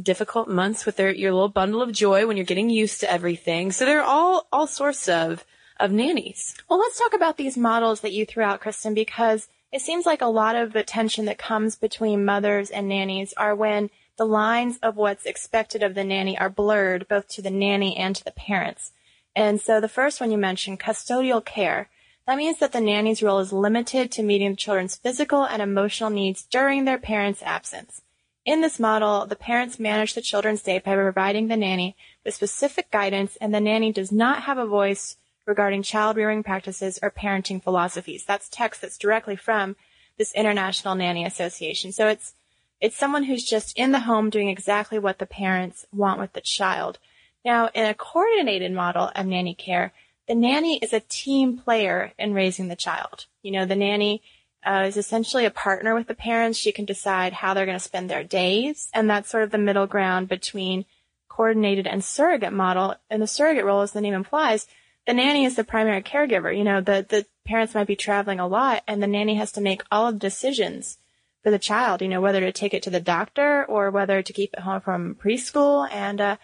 difficult 0.00 0.48
months 0.48 0.86
with 0.86 0.96
their, 0.96 1.12
your 1.12 1.32
little 1.32 1.48
bundle 1.48 1.82
of 1.82 1.90
joy 1.90 2.26
when 2.26 2.36
you're 2.36 2.46
getting 2.46 2.70
used 2.70 3.00
to 3.00 3.10
everything. 3.10 3.72
So 3.72 3.84
they're 3.84 4.02
all, 4.02 4.46
all 4.52 4.68
sorts 4.68 5.08
of, 5.08 5.44
of 5.80 5.90
nannies. 5.90 6.54
Well, 6.70 6.78
let's 6.78 6.98
talk 6.98 7.14
about 7.14 7.36
these 7.36 7.56
models 7.56 8.02
that 8.02 8.12
you 8.12 8.24
threw 8.24 8.44
out, 8.44 8.60
Cristen, 8.60 8.94
because 8.94 9.48
it 9.74 9.82
seems 9.82 10.06
like 10.06 10.22
a 10.22 10.26
lot 10.26 10.54
of 10.54 10.72
the 10.72 10.84
tension 10.84 11.24
that 11.24 11.36
comes 11.36 11.74
between 11.74 12.24
mothers 12.24 12.70
and 12.70 12.88
nannies 12.88 13.34
are 13.36 13.56
when 13.56 13.90
the 14.16 14.24
lines 14.24 14.78
of 14.84 14.94
what's 14.94 15.26
expected 15.26 15.82
of 15.82 15.96
the 15.96 16.04
nanny 16.04 16.38
are 16.38 16.48
blurred 16.48 17.08
both 17.08 17.26
to 17.26 17.42
the 17.42 17.50
nanny 17.50 17.96
and 17.96 18.14
to 18.14 18.22
the 18.22 18.30
parents. 18.30 18.92
And 19.34 19.60
so 19.60 19.80
the 19.80 19.88
first 19.88 20.20
one 20.20 20.30
you 20.30 20.38
mentioned, 20.38 20.78
custodial 20.78 21.44
care. 21.44 21.90
That 22.24 22.36
means 22.36 22.60
that 22.60 22.70
the 22.70 22.80
nanny's 22.80 23.20
role 23.20 23.40
is 23.40 23.52
limited 23.52 24.12
to 24.12 24.22
meeting 24.22 24.50
the 24.50 24.56
children's 24.56 24.94
physical 24.94 25.42
and 25.42 25.60
emotional 25.60 26.08
needs 26.08 26.44
during 26.44 26.84
their 26.84 26.96
parents' 26.96 27.42
absence. 27.42 28.02
In 28.44 28.60
this 28.60 28.78
model, 28.78 29.26
the 29.26 29.34
parents 29.34 29.80
manage 29.80 30.14
the 30.14 30.20
children's 30.20 30.62
day 30.62 30.78
by 30.78 30.94
providing 30.94 31.48
the 31.48 31.56
nanny 31.56 31.96
with 32.24 32.34
specific 32.34 32.92
guidance, 32.92 33.36
and 33.40 33.52
the 33.52 33.60
nanny 33.60 33.92
does 33.92 34.12
not 34.12 34.44
have 34.44 34.56
a 34.56 34.66
voice 34.66 35.16
regarding 35.46 35.82
child 35.82 36.16
rearing 36.16 36.42
practices 36.42 36.98
or 37.02 37.10
parenting 37.10 37.62
philosophies. 37.62 38.24
That's 38.24 38.48
text 38.48 38.80
that's 38.80 38.98
directly 38.98 39.36
from 39.36 39.76
this 40.18 40.32
International 40.34 40.94
Nanny 40.94 41.24
Association. 41.24 41.92
So 41.92 42.08
it's 42.08 42.34
it's 42.80 42.96
someone 42.96 43.24
who's 43.24 43.44
just 43.44 43.76
in 43.78 43.92
the 43.92 44.00
home 44.00 44.30
doing 44.30 44.48
exactly 44.48 44.98
what 44.98 45.18
the 45.18 45.26
parents 45.26 45.86
want 45.92 46.20
with 46.20 46.32
the 46.32 46.40
child. 46.40 46.98
Now, 47.44 47.70
in 47.72 47.86
a 47.86 47.94
coordinated 47.94 48.72
model 48.72 49.10
of 49.14 49.26
nanny 49.26 49.54
care, 49.54 49.92
the 50.26 50.34
nanny 50.34 50.78
is 50.78 50.92
a 50.92 51.00
team 51.00 51.58
player 51.58 52.12
in 52.18 52.34
raising 52.34 52.68
the 52.68 52.76
child. 52.76 53.26
You 53.42 53.52
know, 53.52 53.66
the 53.66 53.76
nanny 53.76 54.22
uh, 54.66 54.84
is 54.86 54.96
essentially 54.96 55.44
a 55.44 55.50
partner 55.50 55.94
with 55.94 56.08
the 56.08 56.14
parents. 56.14 56.58
She 56.58 56.72
can 56.72 56.84
decide 56.84 57.32
how 57.32 57.54
they're 57.54 57.66
going 57.66 57.78
to 57.78 57.84
spend 57.84 58.08
their 58.08 58.24
days, 58.24 58.88
and 58.94 59.08
that's 59.08 59.28
sort 59.28 59.44
of 59.44 59.50
the 59.50 59.58
middle 59.58 59.86
ground 59.86 60.28
between 60.28 60.86
coordinated 61.28 61.86
and 61.86 62.02
surrogate 62.02 62.52
model. 62.52 62.96
And 63.10 63.20
the 63.20 63.26
surrogate 63.26 63.64
role, 63.64 63.82
as 63.82 63.92
the 63.92 64.00
name 64.00 64.14
implies, 64.14 64.66
the 65.06 65.14
nanny 65.14 65.44
is 65.44 65.56
the 65.56 65.64
primary 65.64 66.02
caregiver. 66.02 66.56
You 66.56 66.64
know, 66.64 66.80
the 66.80 67.06
the 67.08 67.26
parents 67.44 67.74
might 67.74 67.86
be 67.86 67.96
traveling 67.96 68.40
a 68.40 68.46
lot, 68.46 68.82
and 68.86 69.02
the 69.02 69.06
nanny 69.06 69.34
has 69.36 69.52
to 69.52 69.60
make 69.60 69.82
all 69.90 70.08
of 70.08 70.14
the 70.14 70.20
decisions 70.20 70.98
for 71.42 71.50
the 71.50 71.58
child, 71.58 72.00
you 72.00 72.08
know, 72.08 72.22
whether 72.22 72.40
to 72.40 72.52
take 72.52 72.72
it 72.72 72.82
to 72.84 72.90
the 72.90 73.00
doctor 73.00 73.64
or 73.66 73.90
whether 73.90 74.22
to 74.22 74.32
keep 74.32 74.54
it 74.54 74.60
home 74.60 74.80
from 74.80 75.14
preschool. 75.14 75.86
And 75.92 76.20
uh, 76.20 76.36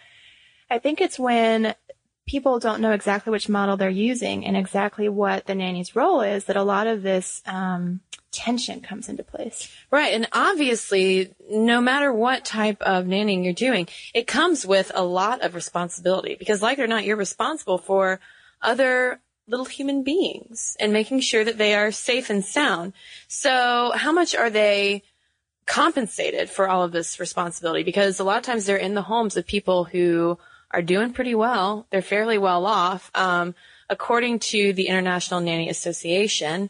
I 0.69 0.77
think 0.77 1.01
it's 1.01 1.17
when 1.17 1.73
people 2.27 2.59
don't 2.59 2.81
know 2.81 2.91
exactly 2.91 3.31
which 3.31 3.49
model 3.49 3.75
they're 3.75 3.89
using 3.89 4.45
and 4.45 4.55
exactly 4.55 5.09
what 5.09 5.47
the 5.47 5.55
nanny's 5.55 5.95
role 5.95 6.21
is 6.21 6.45
that 6.45 6.55
a 6.55 6.63
lot 6.63 6.85
of 6.85 7.01
this 7.01 7.41
um, 7.47 7.99
tension 8.31 8.79
comes 8.79 9.09
into 9.09 9.23
place. 9.23 9.69
Right. 9.89 10.13
And 10.13 10.27
obviously, 10.31 11.33
no 11.49 11.81
matter 11.81 12.13
what 12.13 12.45
type 12.45 12.81
of 12.81 13.05
nannying 13.05 13.43
you're 13.43 13.53
doing, 13.53 13.87
it 14.13 14.27
comes 14.27 14.65
with 14.65 14.91
a 14.93 15.03
lot 15.03 15.41
of 15.41 15.55
responsibility 15.55 16.35
because 16.37 16.61
like 16.61 16.77
or 16.77 16.87
not, 16.87 17.05
you're 17.05 17.17
responsible 17.17 17.79
for 17.79 18.19
other 18.61 19.21
little 19.47 19.65
human 19.65 20.03
beings 20.03 20.77
and 20.79 20.93
making 20.93 21.19
sure 21.19 21.43
that 21.43 21.57
they 21.57 21.73
are 21.75 21.91
safe 21.91 22.29
and 22.29 22.43
sound. 22.43 22.93
So 23.27 23.91
how 23.95 24.11
much 24.11 24.35
are 24.35 24.49
they 24.49 25.03
compensated 25.65 26.49
for 26.49 26.67
all 26.67 26.83
of 26.83 26.91
this 26.91 27.19
responsibility? 27.19 27.83
Because 27.83 28.19
a 28.19 28.23
lot 28.23 28.37
of 28.37 28.43
times 28.43 28.65
they're 28.65 28.77
in 28.77 28.93
the 28.93 29.01
homes 29.01 29.37
of 29.37 29.45
people 29.45 29.83
who 29.83 30.37
are 30.71 30.81
doing 30.81 31.11
pretty 31.11 31.35
well. 31.35 31.85
They're 31.91 32.01
fairly 32.01 32.37
well 32.37 32.65
off. 32.65 33.11
Um, 33.13 33.55
according 33.89 34.39
to 34.39 34.73
the 34.73 34.87
International 34.87 35.41
Nanny 35.41 35.69
Association, 35.69 36.69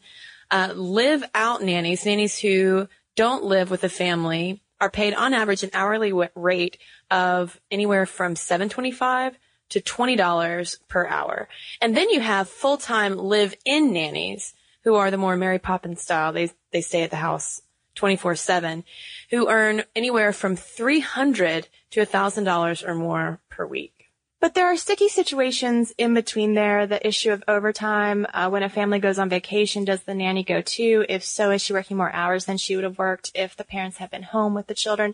uh, 0.49 0.73
live 0.75 1.23
out 1.35 1.61
nannies, 1.61 2.05
nannies 2.05 2.37
who 2.39 2.87
don't 3.15 3.43
live 3.43 3.69
with 3.69 3.83
a 3.83 3.89
family, 3.89 4.61
are 4.79 4.89
paid 4.89 5.13
on 5.13 5.33
average 5.33 5.61
an 5.61 5.69
hourly 5.73 6.11
rate 6.35 6.77
of 7.11 7.61
anywhere 7.69 8.07
from 8.07 8.35
725 8.35 9.37
to 9.71 9.81
$20 9.81 10.79
per 10.87 11.07
hour. 11.07 11.49
And 11.81 11.95
then 11.97 12.09
you 12.09 12.19
have 12.19 12.49
full-time 12.49 13.17
live-in 13.17 13.91
nannies 13.91 14.53
who 14.83 14.95
are 14.95 15.11
the 15.11 15.17
more 15.17 15.35
Mary 15.35 15.59
Poppins 15.59 16.01
style. 16.01 16.31
They, 16.31 16.51
they 16.71 16.81
stay 16.81 17.03
at 17.03 17.09
the 17.09 17.17
house 17.17 17.61
24-7 17.95 18.83
who 19.29 19.49
earn 19.49 19.83
anywhere 19.95 20.33
from 20.33 20.55
300 20.55 21.67
to 21.91 22.05
$1,000 22.05 22.87
or 22.87 22.95
more 22.95 23.39
per 23.49 23.65
week. 23.65 24.01
But 24.41 24.55
there 24.55 24.65
are 24.65 24.75
sticky 24.75 25.07
situations 25.07 25.93
in 25.99 26.15
between 26.15 26.55
there. 26.55 26.87
The 26.87 27.05
issue 27.07 27.31
of 27.31 27.43
overtime. 27.47 28.25
Uh, 28.33 28.49
when 28.49 28.63
a 28.63 28.69
family 28.69 28.97
goes 28.97 29.19
on 29.19 29.29
vacation, 29.29 29.85
does 29.85 30.01
the 30.01 30.15
nanny 30.15 30.43
go 30.43 30.61
too? 30.61 31.05
If 31.07 31.23
so, 31.23 31.51
is 31.51 31.61
she 31.61 31.73
working 31.73 31.95
more 31.95 32.11
hours 32.11 32.45
than 32.45 32.57
she 32.57 32.75
would 32.75 32.83
have 32.83 32.97
worked 32.97 33.31
if 33.35 33.55
the 33.55 33.63
parents 33.63 33.97
had 33.97 34.09
been 34.09 34.23
home 34.23 34.55
with 34.55 34.65
the 34.65 34.73
children? 34.73 35.13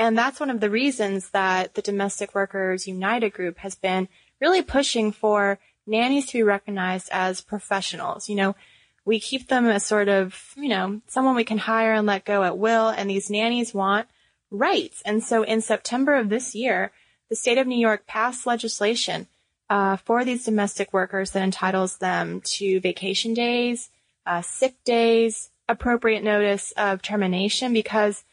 And 0.00 0.16
that's 0.16 0.40
one 0.40 0.48
of 0.48 0.60
the 0.60 0.70
reasons 0.70 1.28
that 1.32 1.74
the 1.74 1.82
Domestic 1.82 2.34
Workers 2.34 2.88
United 2.88 3.34
group 3.34 3.58
has 3.58 3.74
been 3.74 4.08
really 4.40 4.62
pushing 4.62 5.12
for 5.12 5.58
nannies 5.86 6.24
to 6.28 6.38
be 6.38 6.42
recognized 6.42 7.10
as 7.12 7.42
professionals. 7.42 8.26
You 8.26 8.36
know, 8.36 8.56
we 9.04 9.20
keep 9.20 9.48
them 9.48 9.66
as 9.66 9.84
sort 9.84 10.08
of, 10.08 10.54
you 10.56 10.70
know, 10.70 11.02
someone 11.06 11.36
we 11.36 11.44
can 11.44 11.58
hire 11.58 11.92
and 11.92 12.06
let 12.06 12.24
go 12.24 12.42
at 12.42 12.56
will, 12.56 12.88
and 12.88 13.10
these 13.10 13.28
nannies 13.28 13.74
want 13.74 14.08
rights. 14.50 15.02
And 15.04 15.22
so 15.22 15.42
in 15.42 15.60
September 15.60 16.14
of 16.14 16.30
this 16.30 16.54
year, 16.54 16.92
the 17.28 17.36
state 17.36 17.58
of 17.58 17.66
New 17.66 17.78
York 17.78 18.06
passed 18.06 18.46
legislation 18.46 19.26
uh, 19.68 19.96
for 19.96 20.24
these 20.24 20.46
domestic 20.46 20.94
workers 20.94 21.32
that 21.32 21.42
entitles 21.42 21.98
them 21.98 22.40
to 22.56 22.80
vacation 22.80 23.34
days, 23.34 23.90
uh, 24.24 24.40
sick 24.40 24.82
days, 24.82 25.50
appropriate 25.68 26.24
notice 26.24 26.72
of 26.78 27.02
termination 27.02 27.74
because 27.74 28.24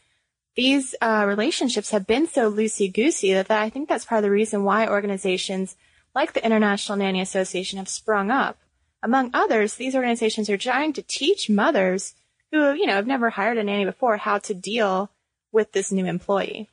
these 0.58 0.96
uh, 1.00 1.24
relationships 1.24 1.90
have 1.90 2.04
been 2.04 2.26
so 2.26 2.50
loosey 2.50 2.92
goosey 2.92 3.32
that, 3.32 3.46
that 3.46 3.62
I 3.62 3.70
think 3.70 3.88
that's 3.88 4.04
part 4.04 4.18
of 4.18 4.24
the 4.24 4.30
reason 4.32 4.64
why 4.64 4.88
organizations 4.88 5.76
like 6.16 6.32
the 6.32 6.44
International 6.44 6.98
Nanny 6.98 7.20
Association 7.20 7.78
have 7.78 7.88
sprung 7.88 8.32
up. 8.32 8.58
Among 9.00 9.30
others, 9.32 9.76
these 9.76 9.94
organizations 9.94 10.50
are 10.50 10.56
trying 10.56 10.94
to 10.94 11.02
teach 11.02 11.48
mothers 11.48 12.16
who, 12.50 12.72
you 12.72 12.86
know, 12.86 12.94
have 12.94 13.06
never 13.06 13.30
hired 13.30 13.56
a 13.56 13.62
nanny 13.62 13.84
before 13.84 14.16
how 14.16 14.38
to 14.38 14.52
deal 14.52 15.12
with 15.52 15.70
this 15.70 15.92
new 15.92 16.06
employee. 16.06 16.68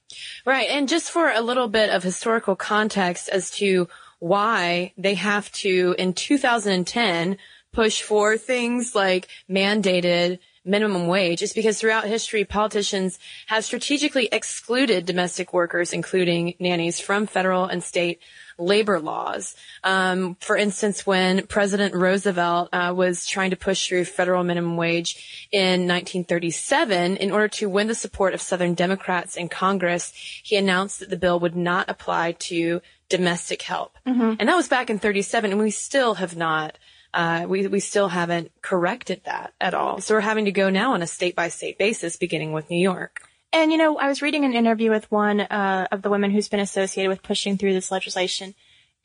Right. 0.47 0.67
And 0.67 0.89
just 0.89 1.11
for 1.11 1.29
a 1.29 1.41
little 1.41 1.67
bit 1.67 1.91
of 1.91 2.01
historical 2.01 2.55
context 2.55 3.29
as 3.29 3.51
to 3.51 3.87
why 4.17 4.93
they 4.97 5.13
have 5.13 5.51
to, 5.51 5.93
in 5.99 6.13
2010, 6.13 7.37
push 7.71 8.01
for 8.01 8.35
things 8.35 8.95
like 8.95 9.27
mandated 9.47 10.39
minimum 10.65 11.07
wage 11.07 11.41
is 11.41 11.53
because 11.53 11.79
throughout 11.79 12.05
history, 12.05 12.43
politicians 12.43 13.19
have 13.47 13.63
strategically 13.63 14.27
excluded 14.31 15.05
domestic 15.05 15.53
workers, 15.53 15.93
including 15.93 16.55
nannies, 16.59 16.99
from 16.99 17.27
federal 17.27 17.65
and 17.65 17.83
state 17.83 18.19
labor 18.57 18.99
laws. 18.99 19.55
Um, 19.83 20.35
for 20.39 20.55
instance, 20.55 21.05
when 21.05 21.45
President 21.47 21.93
Roosevelt 21.93 22.69
uh, 22.71 22.93
was 22.95 23.25
trying 23.25 23.49
to 23.49 23.55
push 23.55 23.87
through 23.87 24.05
federal 24.05 24.43
minimum 24.43 24.77
wage 24.77 25.49
in 25.51 25.87
1937, 25.87 27.17
in 27.17 27.31
order 27.31 27.47
to 27.49 27.69
win 27.69 27.87
the 27.87 27.95
support 27.95 28.33
of 28.33 28.41
Southern 28.41 28.73
Democrats 28.73 29.35
in 29.35 29.49
Congress, 29.49 30.13
he 30.15 30.55
announced 30.55 30.99
that 30.99 31.09
the 31.09 31.17
bill 31.17 31.39
would 31.39 31.55
not 31.55 31.89
apply 31.89 32.33
to 32.33 32.81
domestic 33.09 33.61
help. 33.61 33.97
Mm-hmm. 34.07 34.35
And 34.39 34.49
that 34.49 34.55
was 34.55 34.67
back 34.67 34.89
in 34.89 34.99
37, 34.99 35.51
and 35.51 35.59
we 35.59 35.71
still 35.71 36.15
have 36.15 36.35
not 36.35 36.77
uh, 37.15 37.45
we 37.47 37.65
we 37.67 37.79
still 37.79 38.09
haven't 38.09 38.51
corrected 38.61 39.21
that 39.23 39.53
at 39.61 39.73
all. 39.73 40.01
So 40.01 40.13
we're 40.13 40.19
having 40.19 40.45
to 40.45 40.51
go 40.51 40.69
now 40.69 40.93
on 40.93 41.01
a 41.01 41.07
state 41.07 41.33
by 41.33 41.47
state 41.47 41.77
basis, 41.77 42.17
beginning 42.17 42.51
with 42.51 42.69
New 42.69 42.77
York. 42.77 43.21
And 43.53 43.71
you 43.71 43.77
know, 43.77 43.97
I 43.97 44.09
was 44.09 44.21
reading 44.21 44.43
an 44.43 44.53
interview 44.53 44.91
with 44.91 45.09
one 45.09 45.39
uh, 45.39 45.87
of 45.93 46.01
the 46.01 46.09
women 46.09 46.31
who's 46.31 46.49
been 46.49 46.59
associated 46.59 47.07
with 47.07 47.23
pushing 47.23 47.57
through 47.57 47.71
this 47.71 47.89
legislation, 47.89 48.53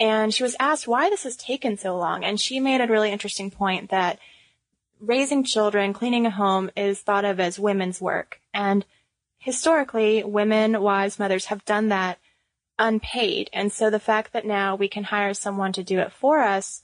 and 0.00 0.34
she 0.34 0.42
was 0.42 0.56
asked 0.58 0.88
why 0.88 1.08
this 1.08 1.22
has 1.22 1.36
taken 1.36 1.78
so 1.78 1.96
long, 1.96 2.24
and 2.24 2.40
she 2.40 2.58
made 2.58 2.80
a 2.80 2.88
really 2.88 3.12
interesting 3.12 3.48
point 3.48 3.90
that 3.90 4.18
raising 4.98 5.44
children, 5.44 5.92
cleaning 5.92 6.26
a 6.26 6.30
home 6.30 6.68
is 6.76 7.00
thought 7.00 7.24
of 7.24 7.38
as 7.38 7.60
women's 7.60 8.00
work, 8.00 8.40
and 8.52 8.84
historically, 9.38 10.24
women, 10.24 10.82
wives, 10.82 11.20
mothers 11.20 11.46
have 11.46 11.64
done 11.64 11.90
that 11.90 12.18
unpaid, 12.76 13.48
and 13.52 13.70
so 13.70 13.88
the 13.88 14.00
fact 14.00 14.32
that 14.32 14.44
now 14.44 14.74
we 14.74 14.88
can 14.88 15.04
hire 15.04 15.32
someone 15.32 15.72
to 15.72 15.84
do 15.84 16.00
it 16.00 16.10
for 16.10 16.40
us 16.40 16.82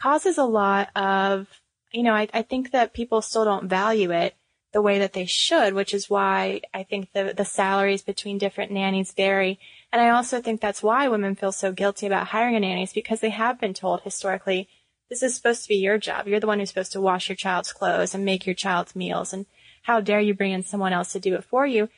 causes 0.00 0.38
a 0.38 0.44
lot 0.44 0.90
of, 0.96 1.48
you 1.92 2.02
know, 2.02 2.14
I, 2.14 2.28
I 2.32 2.42
think 2.42 2.72
that 2.72 2.94
people 2.94 3.22
still 3.22 3.44
don't 3.44 3.68
value 3.68 4.12
it 4.12 4.34
the 4.72 4.82
way 4.82 4.98
that 4.98 5.14
they 5.14 5.24
should, 5.24 5.72
which 5.72 5.94
is 5.94 6.10
why 6.10 6.60
I 6.74 6.82
think 6.82 7.12
the, 7.12 7.32
the 7.34 7.44
salaries 7.44 8.02
between 8.02 8.36
different 8.36 8.72
nannies 8.72 9.12
vary. 9.12 9.58
And 9.92 10.02
I 10.02 10.10
also 10.10 10.42
think 10.42 10.60
that's 10.60 10.82
why 10.82 11.08
women 11.08 11.34
feel 11.34 11.52
so 11.52 11.72
guilty 11.72 12.06
about 12.06 12.26
hiring 12.26 12.56
a 12.56 12.60
nanny 12.60 12.82
is 12.82 12.92
because 12.92 13.20
they 13.20 13.30
have 13.30 13.58
been 13.58 13.72
told 13.72 14.02
historically, 14.02 14.68
this 15.08 15.22
is 15.22 15.34
supposed 15.34 15.62
to 15.62 15.68
be 15.68 15.76
your 15.76 15.98
job. 15.98 16.26
You're 16.26 16.40
the 16.40 16.46
one 16.46 16.58
who's 16.58 16.68
supposed 16.68 16.92
to 16.92 17.00
wash 17.00 17.28
your 17.28 17.36
child's 17.36 17.72
clothes 17.72 18.14
and 18.14 18.24
make 18.24 18.44
your 18.44 18.54
child's 18.54 18.96
meals. 18.96 19.32
And 19.32 19.46
how 19.82 20.00
dare 20.00 20.20
you 20.20 20.34
bring 20.34 20.52
in 20.52 20.64
someone 20.64 20.92
else 20.92 21.12
to 21.12 21.20
do 21.20 21.36
it 21.36 21.44
for 21.44 21.66
you? 21.66 21.88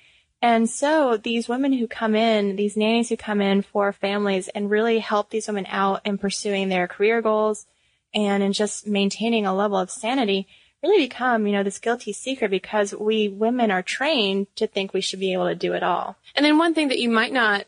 And 0.40 0.70
so 0.70 1.16
these 1.16 1.48
women 1.48 1.72
who 1.72 1.88
come 1.88 2.14
in, 2.14 2.54
these 2.54 2.76
nannies 2.76 3.08
who 3.08 3.16
come 3.16 3.40
in 3.40 3.62
for 3.62 3.92
families 3.92 4.48
and 4.48 4.70
really 4.70 5.00
help 5.00 5.30
these 5.30 5.48
women 5.48 5.66
out 5.68 6.02
in 6.04 6.18
pursuing 6.18 6.68
their 6.68 6.86
career 6.86 7.22
goals, 7.22 7.66
and 8.14 8.42
in 8.42 8.52
just 8.52 8.86
maintaining 8.86 9.46
a 9.46 9.54
level 9.54 9.78
of 9.78 9.90
sanity 9.90 10.46
really 10.82 11.04
become, 11.04 11.46
you 11.46 11.52
know, 11.52 11.62
this 11.62 11.78
guilty 11.78 12.12
secret 12.12 12.50
because 12.50 12.94
we 12.94 13.28
women 13.28 13.70
are 13.70 13.82
trained 13.82 14.46
to 14.56 14.66
think 14.66 14.92
we 14.92 15.00
should 15.00 15.20
be 15.20 15.32
able 15.32 15.48
to 15.48 15.54
do 15.54 15.72
it 15.72 15.82
all. 15.82 16.16
And 16.34 16.44
then 16.44 16.58
one 16.58 16.74
thing 16.74 16.88
that 16.88 17.00
you 17.00 17.10
might 17.10 17.32
not 17.32 17.64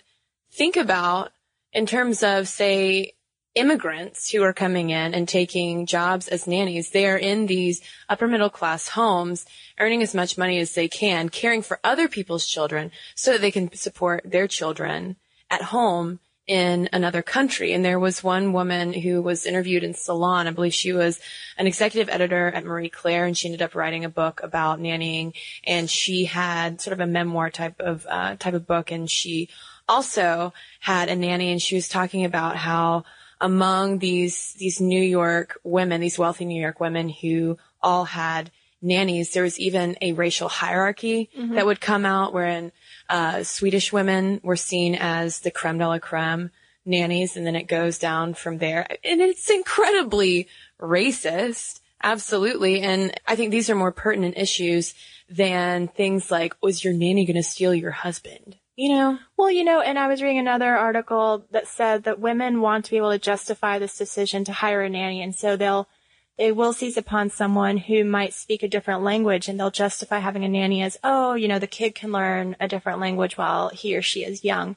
think 0.53 0.77
about 0.77 1.33
in 1.73 1.87
terms 1.87 2.23
of, 2.23 2.49
say, 2.49 3.15
immigrants 3.55 4.31
who 4.31 4.43
are 4.43 4.53
coming 4.53 4.91
in 4.91 5.13
and 5.13 5.29
taking 5.29 5.87
jobs 5.87 6.29
as 6.29 6.47
nannies, 6.47 6.91
they 6.91 7.07
are 7.07 7.19
in 7.19 7.47
these 7.47 7.83
upper 8.09 8.29
middle 8.29 8.51
class 8.51 8.89
homes, 8.89 9.45
earning 9.79 10.03
as 10.03 10.15
much 10.15 10.39
money 10.39 10.59
as 10.59 10.75
they 10.75 10.89
can, 10.89 11.29
caring 11.29 11.63
for 11.63 11.81
other 11.83 12.07
people's 12.07 12.47
children 12.47 12.93
so 13.17 13.33
that 13.33 13.41
they 13.41 13.51
can 13.51 13.73
support 13.73 14.23
their 14.25 14.47
children 14.47 15.17
at 15.51 15.63
home 15.63 16.21
in 16.47 16.89
another 16.93 17.23
country. 17.23 17.73
And 17.73 17.85
there 17.85 17.99
was 17.99 18.25
one 18.25 18.53
woman 18.53 18.93
who 18.93 19.23
was 19.23 19.47
interviewed 19.47 19.85
in 19.85 19.95
Salon. 19.95 20.49
I 20.49 20.51
believe 20.51 20.75
she 20.75 20.93
was 20.93 21.21
an 21.57 21.67
executive 21.67 22.13
editor 22.13 22.49
at 22.49 22.65
Marie 22.65 22.89
Claire 22.89 23.25
and 23.25 23.39
she 23.39 23.47
ended 23.47 23.63
up 23.63 23.75
writing 23.75 24.05
a 24.05 24.09
book 24.09 24.41
about 24.43 24.81
nannying 24.81 25.35
and 25.65 25.89
she 25.89 26.25
had 26.25 26.81
sort 26.81 26.93
of 26.93 27.01
a 27.01 27.07
memoir 27.07 27.51
type 27.51 27.81
of, 27.81 28.07
uh, 28.09 28.37
type 28.37 28.55
of 28.55 28.67
book 28.67 28.91
and 28.91 29.11
she 29.11 29.49
also 29.89 30.53
had 30.81 31.09
a 31.09 31.17
nanny 31.17 31.53
and 31.53 31.63
she 31.63 31.77
was 31.77 31.89
talking 31.89 32.25
about 32.25 32.57
how 32.57 33.05
among 33.41 33.99
these, 33.99 34.55
these 34.55 34.81
New 34.81 35.03
York 35.03 35.59
women, 35.63 36.01
these 36.01 36.19
wealthy 36.19 36.45
New 36.45 36.61
York 36.61 36.81
women 36.81 37.09
who 37.09 37.59
all 37.81 38.05
had 38.05 38.51
nannies, 38.83 39.33
there 39.33 39.43
was 39.43 39.59
even 39.59 39.97
a 40.01 40.13
racial 40.13 40.49
hierarchy 40.49 41.31
mm-hmm. 41.37 41.55
that 41.55 41.67
would 41.67 41.81
come 41.81 42.05
out 42.05 42.33
wherein 42.33 42.73
uh, 43.11 43.43
Swedish 43.43 43.93
women 43.93 44.41
were 44.43 44.57
seen 44.57 44.95
as 44.95 45.41
the 45.41 45.51
creme 45.51 45.79
de 45.79 45.87
la 45.87 45.99
creme 45.99 46.51
nannies, 46.87 47.37
and 47.37 47.47
then 47.47 47.57
it 47.57 47.69
goes 47.69 47.99
down 47.99 48.35
from 48.35 48.59
there. 48.59 48.87
And 49.05 49.21
it's 49.21 49.51
incredibly 49.51 50.49
racist. 50.81 51.81
Absolutely. 52.03 52.81
And 52.81 53.13
I 53.27 53.37
think 53.37 53.51
these 53.51 53.69
are 53.69 53.75
more 53.75 53.93
pertinent 53.93 54.39
issues 54.39 54.95
than 55.29 55.89
things 55.89 56.31
like, 56.31 56.55
was 56.63 56.83
your 56.83 56.95
nanny 56.95 57.27
going 57.27 57.37
to 57.37 57.43
steal 57.43 57.75
your 57.75 57.91
husband? 57.91 58.57
You 58.77 58.95
know? 58.95 59.19
Well, 59.37 59.51
you 59.51 59.65
know, 59.65 59.81
and 59.81 59.99
I 59.99 60.09
was 60.09 60.23
reading 60.23 60.39
another 60.39 60.75
article 60.75 61.45
that 61.51 61.69
said 61.69 62.05
that 62.05 62.19
women 62.19 62.63
want 62.63 62.87
to 62.87 62.91
be 62.91 62.97
able 62.97 63.13
to 63.13 63.19
justify 63.19 63.79
this 63.79 63.99
decision 63.99 64.45
to 64.45 64.53
hire 64.53 64.81
a 64.81 64.89
nanny. 64.89 65.23
And 65.23 65.35
so 65.35 65.57
they'll 65.57 65.89
they 66.41 66.51
will 66.51 66.73
seize 66.73 66.97
upon 66.97 67.29
someone 67.29 67.77
who 67.77 68.03
might 68.03 68.33
speak 68.33 68.63
a 68.63 68.69
different 68.69 69.03
language 69.03 69.47
and 69.47 69.61
they'll 69.61 69.71
justify 69.71 70.21
having 70.21 70.43
a 70.43 70.49
nanny 70.49 70.81
as, 70.81 70.97
oh, 71.05 71.35
you 71.35 71.47
know, 71.47 71.59
the 71.59 71.67
kid 71.67 71.95
can 71.95 72.13
learn 72.13 72.57
a 72.59 72.67
different 72.67 72.99
language 72.99 73.37
while 73.37 73.69
he 73.69 73.95
or 73.95 74.01
she 74.01 74.25
is 74.25 74.43
young. 74.43 74.75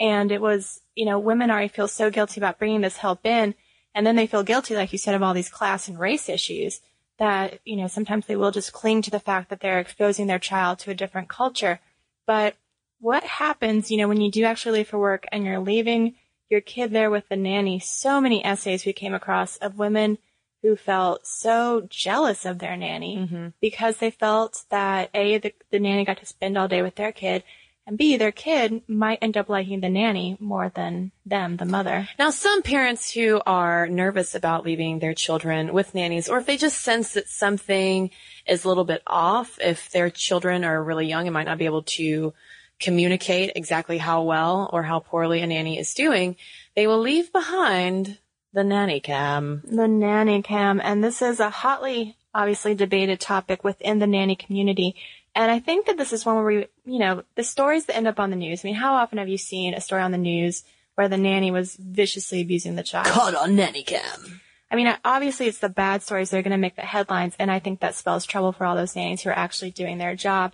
And 0.00 0.32
it 0.32 0.40
was, 0.40 0.80
you 0.94 1.04
know, 1.04 1.18
women 1.18 1.50
already 1.50 1.68
feel 1.68 1.86
so 1.86 2.08
guilty 2.08 2.40
about 2.40 2.58
bringing 2.58 2.80
this 2.80 2.96
help 2.96 3.26
in. 3.26 3.54
And 3.94 4.06
then 4.06 4.16
they 4.16 4.26
feel 4.26 4.42
guilty, 4.42 4.74
like 4.74 4.90
you 4.90 4.96
said, 4.96 5.14
of 5.14 5.22
all 5.22 5.34
these 5.34 5.50
class 5.50 5.86
and 5.86 6.00
race 6.00 6.30
issues 6.30 6.80
that, 7.18 7.58
you 7.66 7.76
know, 7.76 7.88
sometimes 7.88 8.24
they 8.24 8.36
will 8.36 8.50
just 8.50 8.72
cling 8.72 9.02
to 9.02 9.10
the 9.10 9.20
fact 9.20 9.50
that 9.50 9.60
they're 9.60 9.80
exposing 9.80 10.28
their 10.28 10.38
child 10.38 10.78
to 10.78 10.92
a 10.92 10.94
different 10.94 11.28
culture. 11.28 11.78
But 12.26 12.54
what 13.00 13.22
happens, 13.22 13.90
you 13.90 13.98
know, 13.98 14.08
when 14.08 14.22
you 14.22 14.30
do 14.30 14.44
actually 14.44 14.78
leave 14.78 14.88
for 14.88 14.98
work 14.98 15.26
and 15.30 15.44
you're 15.44 15.60
leaving 15.60 16.14
your 16.48 16.62
kid 16.62 16.90
there 16.90 17.10
with 17.10 17.28
the 17.28 17.36
nanny? 17.36 17.80
So 17.80 18.18
many 18.18 18.42
essays 18.42 18.86
we 18.86 18.94
came 18.94 19.12
across 19.12 19.58
of 19.58 19.78
women 19.78 20.16
who 20.62 20.76
felt 20.76 21.26
so 21.26 21.86
jealous 21.90 22.44
of 22.44 22.58
their 22.58 22.76
nanny 22.76 23.18
mm-hmm. 23.18 23.48
because 23.60 23.96
they 23.96 24.10
felt 24.10 24.64
that 24.70 25.10
A, 25.12 25.38
the, 25.38 25.52
the 25.70 25.80
nanny 25.80 26.04
got 26.04 26.18
to 26.18 26.26
spend 26.26 26.56
all 26.56 26.68
day 26.68 26.82
with 26.82 26.94
their 26.94 27.12
kid, 27.12 27.42
and 27.84 27.98
B, 27.98 28.16
their 28.16 28.30
kid 28.30 28.82
might 28.86 29.18
end 29.20 29.36
up 29.36 29.48
liking 29.48 29.80
the 29.80 29.88
nanny 29.88 30.36
more 30.38 30.70
than 30.72 31.10
them, 31.26 31.56
the 31.56 31.64
mother. 31.64 32.08
Now, 32.16 32.30
some 32.30 32.62
parents 32.62 33.10
who 33.10 33.40
are 33.44 33.88
nervous 33.88 34.36
about 34.36 34.64
leaving 34.64 35.00
their 35.00 35.14
children 35.14 35.72
with 35.72 35.92
nannies, 35.92 36.28
or 36.28 36.38
if 36.38 36.46
they 36.46 36.56
just 36.56 36.80
sense 36.80 37.14
that 37.14 37.28
something 37.28 38.10
is 38.46 38.64
a 38.64 38.68
little 38.68 38.84
bit 38.84 39.02
off, 39.04 39.58
if 39.60 39.90
their 39.90 40.10
children 40.10 40.62
are 40.62 40.82
really 40.82 41.08
young 41.08 41.26
and 41.26 41.34
might 41.34 41.46
not 41.46 41.58
be 41.58 41.64
able 41.64 41.82
to 41.82 42.32
communicate 42.78 43.52
exactly 43.56 43.98
how 43.98 44.22
well 44.22 44.70
or 44.72 44.84
how 44.84 45.00
poorly 45.00 45.40
a 45.40 45.46
nanny 45.46 45.76
is 45.76 45.94
doing, 45.94 46.36
they 46.76 46.86
will 46.86 47.00
leave 47.00 47.32
behind 47.32 48.18
the 48.52 48.64
nanny 48.64 49.00
cam. 49.00 49.62
The 49.64 49.88
nanny 49.88 50.42
cam. 50.42 50.80
And 50.82 51.02
this 51.02 51.22
is 51.22 51.40
a 51.40 51.50
hotly, 51.50 52.16
obviously 52.34 52.74
debated 52.74 53.20
topic 53.20 53.64
within 53.64 53.98
the 53.98 54.06
nanny 54.06 54.36
community. 54.36 54.96
And 55.34 55.50
I 55.50 55.58
think 55.60 55.86
that 55.86 55.96
this 55.96 56.12
is 56.12 56.26
one 56.26 56.36
where 56.36 56.44
we, 56.44 56.66
you 56.84 56.98
know, 56.98 57.22
the 57.36 57.44
stories 57.44 57.86
that 57.86 57.96
end 57.96 58.06
up 58.06 58.20
on 58.20 58.30
the 58.30 58.36
news. 58.36 58.64
I 58.64 58.68
mean, 58.68 58.74
how 58.74 58.94
often 58.94 59.18
have 59.18 59.28
you 59.28 59.38
seen 59.38 59.74
a 59.74 59.80
story 59.80 60.02
on 60.02 60.12
the 60.12 60.18
news 60.18 60.64
where 60.94 61.08
the 61.08 61.16
nanny 61.16 61.50
was 61.50 61.74
viciously 61.76 62.42
abusing 62.42 62.74
the 62.76 62.82
child? 62.82 63.06
Caught 63.06 63.34
on 63.34 63.56
nanny 63.56 63.82
cam. 63.82 64.40
I 64.70 64.76
mean, 64.76 64.94
obviously 65.04 65.46
it's 65.46 65.58
the 65.58 65.68
bad 65.68 66.02
stories 66.02 66.30
that 66.30 66.38
are 66.38 66.42
going 66.42 66.52
to 66.52 66.58
make 66.58 66.76
the 66.76 66.82
headlines. 66.82 67.34
And 67.38 67.50
I 67.50 67.58
think 67.58 67.80
that 67.80 67.94
spells 67.94 68.26
trouble 68.26 68.52
for 68.52 68.64
all 68.64 68.76
those 68.76 68.96
nannies 68.96 69.22
who 69.22 69.30
are 69.30 69.38
actually 69.38 69.70
doing 69.70 69.98
their 69.98 70.14
job. 70.14 70.52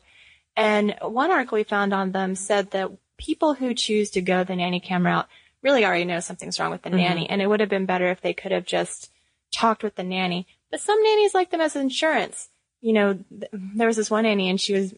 And 0.57 0.97
one 1.03 1.31
article 1.31 1.57
we 1.57 1.65
found 1.65 1.93
on 1.93 2.13
them 2.13 2.35
said 2.35 2.73
that 2.73 2.91
people 3.17 3.55
who 3.55 3.75
choose 3.75 4.11
to 4.11 4.21
go 4.21 4.43
the 4.45 4.57
nanny 4.57 4.81
cam 4.81 5.07
route 5.07 5.29
really 5.63 5.85
already 5.85 6.05
know 6.05 6.21
something's 6.21 6.59
wrong 6.59 6.71
with 6.71 6.83
the 6.83 6.91
mm-hmm. 6.91 6.99
nanny. 6.99 7.31
And 7.31 7.43
it 7.43 7.47
would 7.47 7.61
have 7.61 7.69
been 7.69 7.87
better 7.87 8.11
if 8.11 8.21
they 8.21 8.35
could 8.35 8.53
have 8.53 8.65
just 8.65 9.11
talked 9.53 9.83
with 9.83 9.97
the 9.97 10.03
nanny. 10.03 10.47
But 10.71 10.81
some 10.81 11.03
nannies 11.03 11.35
like 11.35 11.51
them 11.51 11.61
as 11.61 11.77
insurance. 11.77 12.49
You 12.81 12.93
know, 12.93 13.15
th- 13.15 13.51
there 13.53 13.87
was 13.87 13.97
this 13.97 14.11
one 14.11 14.25
nanny 14.25 14.49
and 14.49 14.61
she 14.61 14.75
was 14.75 14.95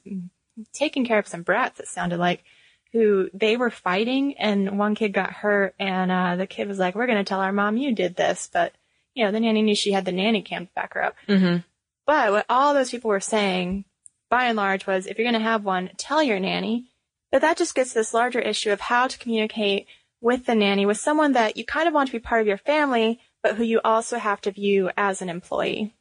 taking 0.73 1.07
care 1.07 1.19
of 1.19 1.29
some 1.29 1.43
brats, 1.43 1.81
it 1.81 1.89
sounded 1.89 2.19
like, 2.19 2.45
who 2.93 3.31
they 3.33 3.57
were 3.57 3.71
fighting 3.71 4.37
and 4.37 4.77
one 4.77 4.97
kid 4.97 5.13
got 5.13 5.33
hurt 5.33 5.75
and, 5.79 6.11
uh, 6.11 6.37
the 6.37 6.47
kid 6.47 6.67
was 6.67 6.79
like, 6.79 6.95
we're 6.95 7.07
going 7.07 7.19
to 7.19 7.25
tell 7.25 7.41
our 7.41 7.53
mom 7.53 7.77
you 7.77 7.95
did 7.95 8.17
this. 8.17 8.51
But, 8.53 8.75
you 9.15 9.25
know, 9.25 9.31
the 9.31 9.41
nanny 9.41 9.63
knew 9.63 9.77
she 9.77 9.93
had 9.93 10.05
the 10.05 10.13
nanny 10.13 10.43
cam 10.43 10.67
to 10.67 10.73
back 10.75 10.95
her 10.95 11.05
up. 11.05 11.15
Mm-hmm. 11.29 11.59
But 12.05 12.33
what 12.33 12.47
all 12.49 12.75
those 12.75 12.91
people 12.91 13.11
were 13.11 13.21
saying, 13.21 13.85
by 14.29 14.47
and 14.47 14.57
large, 14.57 14.89
was 14.89 15.07
if 15.07 15.17
you're 15.17 15.31
going 15.31 15.41
to 15.41 15.49
have 15.49 15.65
one, 15.65 15.91
tell 15.97 16.23
your 16.23 16.41
nanny. 16.41 16.87
But 17.31 17.43
that 17.43 17.57
just 17.57 17.77
gets 17.77 17.93
this 17.93 18.13
larger 18.13 18.41
issue 18.41 18.73
of 18.73 18.81
how 18.81 19.07
to 19.07 19.19
communicate 19.19 19.87
with 20.21 20.47
the 20.47 20.55
nanny 20.55 20.87
with 20.87 20.99
someone 20.99 21.33
that 21.33 21.57
you 21.57 21.65
kind 21.65 21.89
of 21.89 21.95
want 21.95 22.09
to 22.09 22.13
be 22.13 22.19
part 22.19 22.41
of 22.41 22.47
your 22.47 22.59
family, 22.59 23.21
but 23.43 23.57
who 23.57 23.65
you 23.65 23.81
also 23.85 24.19
have 24.19 24.41
to 24.43 24.51
view 24.51 24.91
as 24.97 25.23
an 25.23 25.29
employee. 25.29 25.95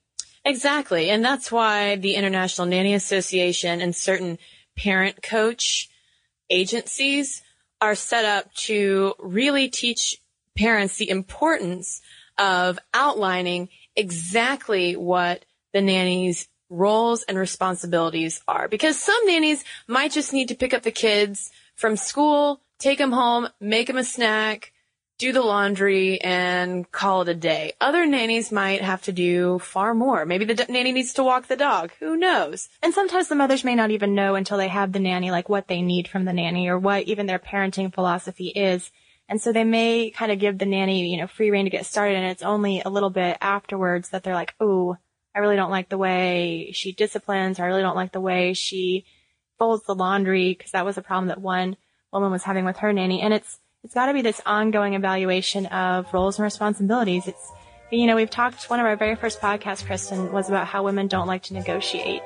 Exactly. 0.46 1.10
And 1.10 1.24
that's 1.24 1.52
why 1.52 1.96
the 1.96 2.16
International 2.16 2.68
Nanny 2.68 2.94
Association 2.94 3.82
and 3.82 3.96
certain 3.96 4.38
parent 4.78 5.22
coach 5.22 5.90
agencies 6.50 7.42
are 7.82 7.96
set 7.96 8.26
up 8.26 8.54
to 8.54 9.14
really 9.20 9.70
teach 9.70 10.22
parents 10.58 10.98
the 10.98 11.10
importance 11.10 12.02
of 12.38 12.80
outlining 12.94 13.70
exactly 13.96 14.96
what 14.96 15.46
the 15.74 15.82
nanny's 15.82 16.48
roles 16.70 17.24
and 17.24 17.38
responsibilities 17.38 18.42
are 18.48 18.68
because 18.68 19.00
some 19.00 19.26
nannies 19.26 19.64
might 19.88 20.12
just 20.12 20.34
need 20.34 20.48
to 20.48 20.56
pick 20.56 20.74
up 20.74 20.84
the 20.84 20.92
kids 20.92 21.52
from 21.76 21.98
school, 21.98 22.62
take 22.80 22.98
them 22.98 23.12
home, 23.12 23.50
make 23.60 23.88
them 23.88 23.98
a 23.98 24.04
snack, 24.04 24.74
do 25.18 25.34
the 25.34 25.42
laundry 25.42 26.20
and 26.22 26.90
call 26.92 27.22
it 27.22 27.30
a 27.30 27.34
day. 27.34 27.74
Other 27.82 28.06
nannies 28.06 28.54
might 28.54 28.82
have 28.82 29.02
to 29.04 29.12
do 29.12 29.60
far 29.60 29.94
more. 29.94 30.26
Maybe 30.26 30.46
the 30.46 30.56
d- 30.56 30.66
nanny 30.70 30.94
needs 30.94 31.14
to 31.14 31.24
walk 31.24 31.48
the 31.48 31.58
dog. 31.58 31.92
Who 32.00 32.16
knows? 32.16 32.70
And 32.82 32.94
sometimes 32.94 33.28
the 33.28 33.36
mothers 33.36 33.66
may 33.66 33.76
not 33.76 33.92
even 33.92 34.16
know 34.16 34.36
until 34.36 34.58
they 34.58 34.70
have 34.70 34.94
the 34.94 35.00
nanny, 35.00 35.30
like 35.30 35.50
what 35.50 35.68
they 35.68 35.82
need 35.82 36.08
from 36.08 36.24
the 36.24 36.32
nanny 36.32 36.70
or 36.70 36.80
what 36.80 37.04
even 37.04 37.26
their 37.26 37.38
parenting 37.38 37.94
philosophy 37.94 38.48
is. 38.48 38.92
And 39.28 39.42
so 39.42 39.52
they 39.52 39.66
may 39.66 40.10
kind 40.10 40.32
of 40.32 40.40
give 40.40 40.58
the 40.58 40.66
nanny, 40.66 41.12
you 41.12 41.18
know, 41.18 41.28
free 41.28 41.52
reign 41.52 41.66
to 41.66 41.70
get 41.70 41.86
started. 41.86 42.16
And 42.16 42.28
it's 42.28 42.42
only 42.42 42.82
a 42.82 42.90
little 42.90 43.10
bit 43.10 43.38
afterwards 43.42 44.10
that 44.10 44.24
they're 44.24 44.34
like, 44.34 44.56
oh, 44.62 44.96
I 45.36 45.40
really 45.40 45.58
don't 45.58 45.70
like 45.70 45.90
the 45.90 45.98
way 45.98 46.72
she 46.74 46.94
disciplines, 46.94 47.60
or 47.60 47.64
I 47.64 47.68
really 47.68 47.84
don't 47.84 47.96
like 47.96 48.14
the 48.14 48.22
way 48.22 48.54
she 48.54 49.06
folds 49.60 49.86
the 49.86 49.94
laundry, 49.94 50.56
because 50.58 50.72
that 50.72 50.86
was 50.86 50.98
a 50.98 51.02
problem 51.04 51.28
that 51.28 51.42
one 51.42 51.76
woman 52.12 52.32
was 52.32 52.44
having 52.44 52.66
with 52.66 52.78
her 52.78 52.94
nanny. 52.94 53.22
And 53.22 53.34
it's, 53.34 53.60
it's 53.84 53.94
got 53.94 54.08
to 54.08 54.14
be 54.14 54.22
this 54.22 54.42
ongoing 54.46 54.94
evaluation 54.94 55.66
of 55.68 56.14
roles 56.14 56.38
and 56.38 56.44
responsibilities. 56.44 57.28
It's, 57.28 57.52
you 57.92 58.08
know, 58.08 58.16
we've 58.16 58.30
talked, 58.30 58.70
one 58.70 58.80
of 58.80 58.86
our 58.86 58.96
very 58.96 59.16
first 59.16 59.40
podcasts, 59.40 59.86
Cristen, 59.86 60.32
was 60.32 60.50
about 60.50 60.68
how 60.68 60.84
women 60.84 61.08
don't 61.08 61.28
like 61.28 61.44
to 61.44 61.54
negotiate. 61.54 62.22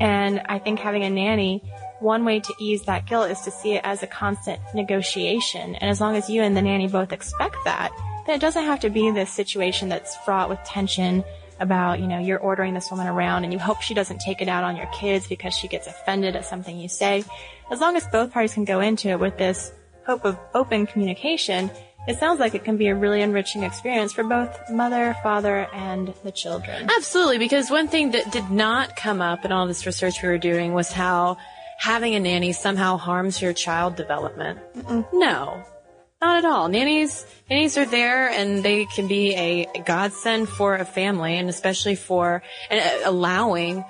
And 0.00 0.40
I 0.46 0.58
think 0.58 0.78
having 0.78 1.04
a 1.04 1.10
nanny, 1.10 1.62
one 2.00 2.24
way 2.24 2.40
to 2.40 2.54
ease 2.58 2.82
that 2.84 3.06
guilt 3.06 3.30
is 3.30 3.40
to 3.42 3.50
see 3.50 3.74
it 3.74 3.82
as 3.84 4.02
a 4.02 4.06
constant 4.06 4.60
negotiation. 4.74 5.74
And 5.74 5.90
as 5.90 6.00
long 6.00 6.16
as 6.16 6.30
you 6.30 6.42
and 6.42 6.56
the 6.56 6.62
nanny 6.62 6.86
both 6.86 7.12
expect 7.12 7.56
that, 7.64 7.90
then 8.26 8.36
it 8.36 8.40
doesn't 8.40 8.64
have 8.64 8.80
to 8.80 8.90
be 8.90 9.10
this 9.10 9.30
situation 9.30 9.88
that's 9.88 10.16
fraught 10.18 10.48
with 10.48 10.62
tension 10.64 11.24
about, 11.60 12.00
you 12.00 12.06
know, 12.06 12.18
you're 12.18 12.38
ordering 12.38 12.74
this 12.74 12.90
woman 12.90 13.06
around 13.06 13.44
and 13.44 13.52
you 13.52 13.58
hope 13.58 13.82
she 13.82 13.94
doesn't 13.94 14.18
take 14.20 14.40
it 14.40 14.48
out 14.48 14.64
on 14.64 14.76
your 14.76 14.86
kids 14.86 15.26
because 15.26 15.54
she 15.54 15.68
gets 15.68 15.86
offended 15.86 16.34
at 16.34 16.44
something 16.44 16.78
you 16.78 16.88
say. 16.88 17.22
As 17.70 17.80
long 17.80 17.96
as 17.96 18.06
both 18.08 18.32
parties 18.32 18.54
can 18.54 18.64
go 18.64 18.80
into 18.80 19.08
it 19.08 19.20
with 19.20 19.36
this 19.36 19.72
hope 20.06 20.24
of 20.24 20.38
open 20.54 20.86
communication, 20.86 21.70
it 22.08 22.18
sounds 22.18 22.40
like 22.40 22.54
it 22.54 22.64
can 22.64 22.76
be 22.76 22.88
a 22.88 22.94
really 22.94 23.20
enriching 23.20 23.62
experience 23.62 24.12
for 24.12 24.24
both 24.24 24.58
mother, 24.70 25.14
father, 25.22 25.68
and 25.72 26.14
the 26.24 26.32
children. 26.32 26.88
Absolutely, 26.96 27.38
because 27.38 27.70
one 27.70 27.88
thing 27.88 28.12
that 28.12 28.32
did 28.32 28.50
not 28.50 28.96
come 28.96 29.20
up 29.20 29.44
in 29.44 29.52
all 29.52 29.66
this 29.66 29.84
research 29.84 30.22
we 30.22 30.28
were 30.28 30.38
doing 30.38 30.72
was 30.72 30.90
how 30.90 31.36
having 31.78 32.14
a 32.14 32.20
nanny 32.20 32.52
somehow 32.52 32.96
harms 32.96 33.40
your 33.40 33.52
child 33.52 33.96
development. 33.96 34.58
Mm-mm. 34.76 35.06
No, 35.12 35.62
not 36.20 36.38
at 36.38 36.44
all. 36.44 36.68
Nannies, 36.68 37.26
nannies 37.48 37.78
are 37.78 37.86
there 37.86 38.28
and 38.28 38.62
they 38.62 38.84
can 38.86 39.08
be 39.08 39.34
a 39.34 39.66
godsend 39.84 40.48
for 40.48 40.74
a 40.74 40.84
family 40.84 41.36
and 41.36 41.48
especially 41.48 41.94
for 41.94 42.42
uh, 42.70 42.90
allowing 43.04 43.84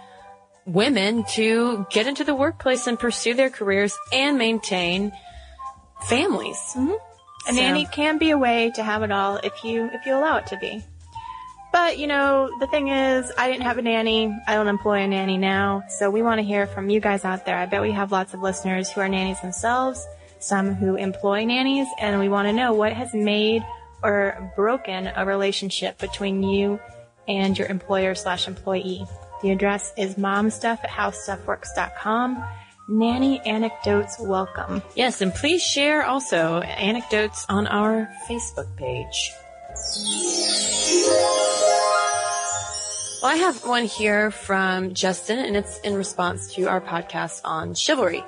women 0.66 1.24
to 1.24 1.86
get 1.90 2.06
into 2.06 2.24
the 2.24 2.34
workplace 2.34 2.86
and 2.86 2.98
pursue 2.98 3.34
their 3.34 3.50
careers 3.50 3.96
and 4.12 4.38
maintain 4.38 5.12
families. 6.06 6.58
Mm-hmm. 6.74 6.92
A 7.48 7.52
so. 7.52 7.56
nanny 7.56 7.86
can 7.86 8.18
be 8.18 8.30
a 8.30 8.38
way 8.38 8.70
to 8.74 8.82
have 8.82 9.02
it 9.02 9.10
all 9.10 9.36
if 9.36 9.64
you 9.64 9.90
if 9.92 10.06
you 10.06 10.14
allow 10.14 10.36
it 10.36 10.46
to 10.48 10.58
be. 10.58 10.82
But 11.72 11.98
you 11.98 12.06
know, 12.06 12.50
the 12.58 12.66
thing 12.66 12.88
is, 12.88 13.32
I 13.38 13.50
didn't 13.50 13.62
have 13.62 13.78
a 13.78 13.82
nanny. 13.82 14.36
I 14.46 14.54
don't 14.54 14.68
employ 14.68 15.02
a 15.02 15.06
nanny 15.06 15.38
now. 15.38 15.84
So 15.88 16.10
we 16.10 16.22
want 16.22 16.38
to 16.38 16.42
hear 16.44 16.66
from 16.66 16.90
you 16.90 17.00
guys 17.00 17.24
out 17.24 17.46
there. 17.46 17.56
I 17.56 17.66
bet 17.66 17.80
we 17.80 17.92
have 17.92 18.12
lots 18.12 18.34
of 18.34 18.40
listeners 18.40 18.90
who 18.90 19.00
are 19.00 19.08
nannies 19.08 19.40
themselves, 19.40 20.06
some 20.40 20.74
who 20.74 20.96
employ 20.96 21.44
nannies, 21.44 21.86
and 21.98 22.18
we 22.18 22.28
want 22.28 22.48
to 22.48 22.52
know 22.52 22.72
what 22.72 22.92
has 22.92 23.14
made 23.14 23.62
or 24.02 24.52
broken 24.56 25.10
a 25.14 25.24
relationship 25.24 25.98
between 25.98 26.42
you 26.42 26.80
and 27.28 27.56
your 27.58 27.68
employer 27.68 28.14
slash 28.14 28.48
employee. 28.48 29.06
The 29.42 29.50
address 29.50 29.92
is 29.96 30.16
momstuff 30.16 30.82
at 30.84 30.90
howstuffworks.com 30.90 32.42
nanny 32.90 33.40
anecdotes 33.46 34.18
welcome. 34.18 34.82
Yes, 34.94 35.22
and 35.22 35.32
please 35.32 35.62
share 35.62 36.04
also 36.04 36.60
anecdotes 36.60 37.46
on 37.48 37.66
our 37.68 38.08
Facebook 38.28 38.76
page. 38.76 39.32
Well, 43.22 43.32
I 43.32 43.36
have 43.36 43.64
one 43.64 43.84
here 43.84 44.30
from 44.30 44.94
Justin, 44.94 45.38
and 45.38 45.56
it's 45.56 45.78
in 45.80 45.94
response 45.94 46.54
to 46.54 46.64
our 46.64 46.80
podcast 46.80 47.42
on 47.44 47.74
chivalry. 47.74 48.24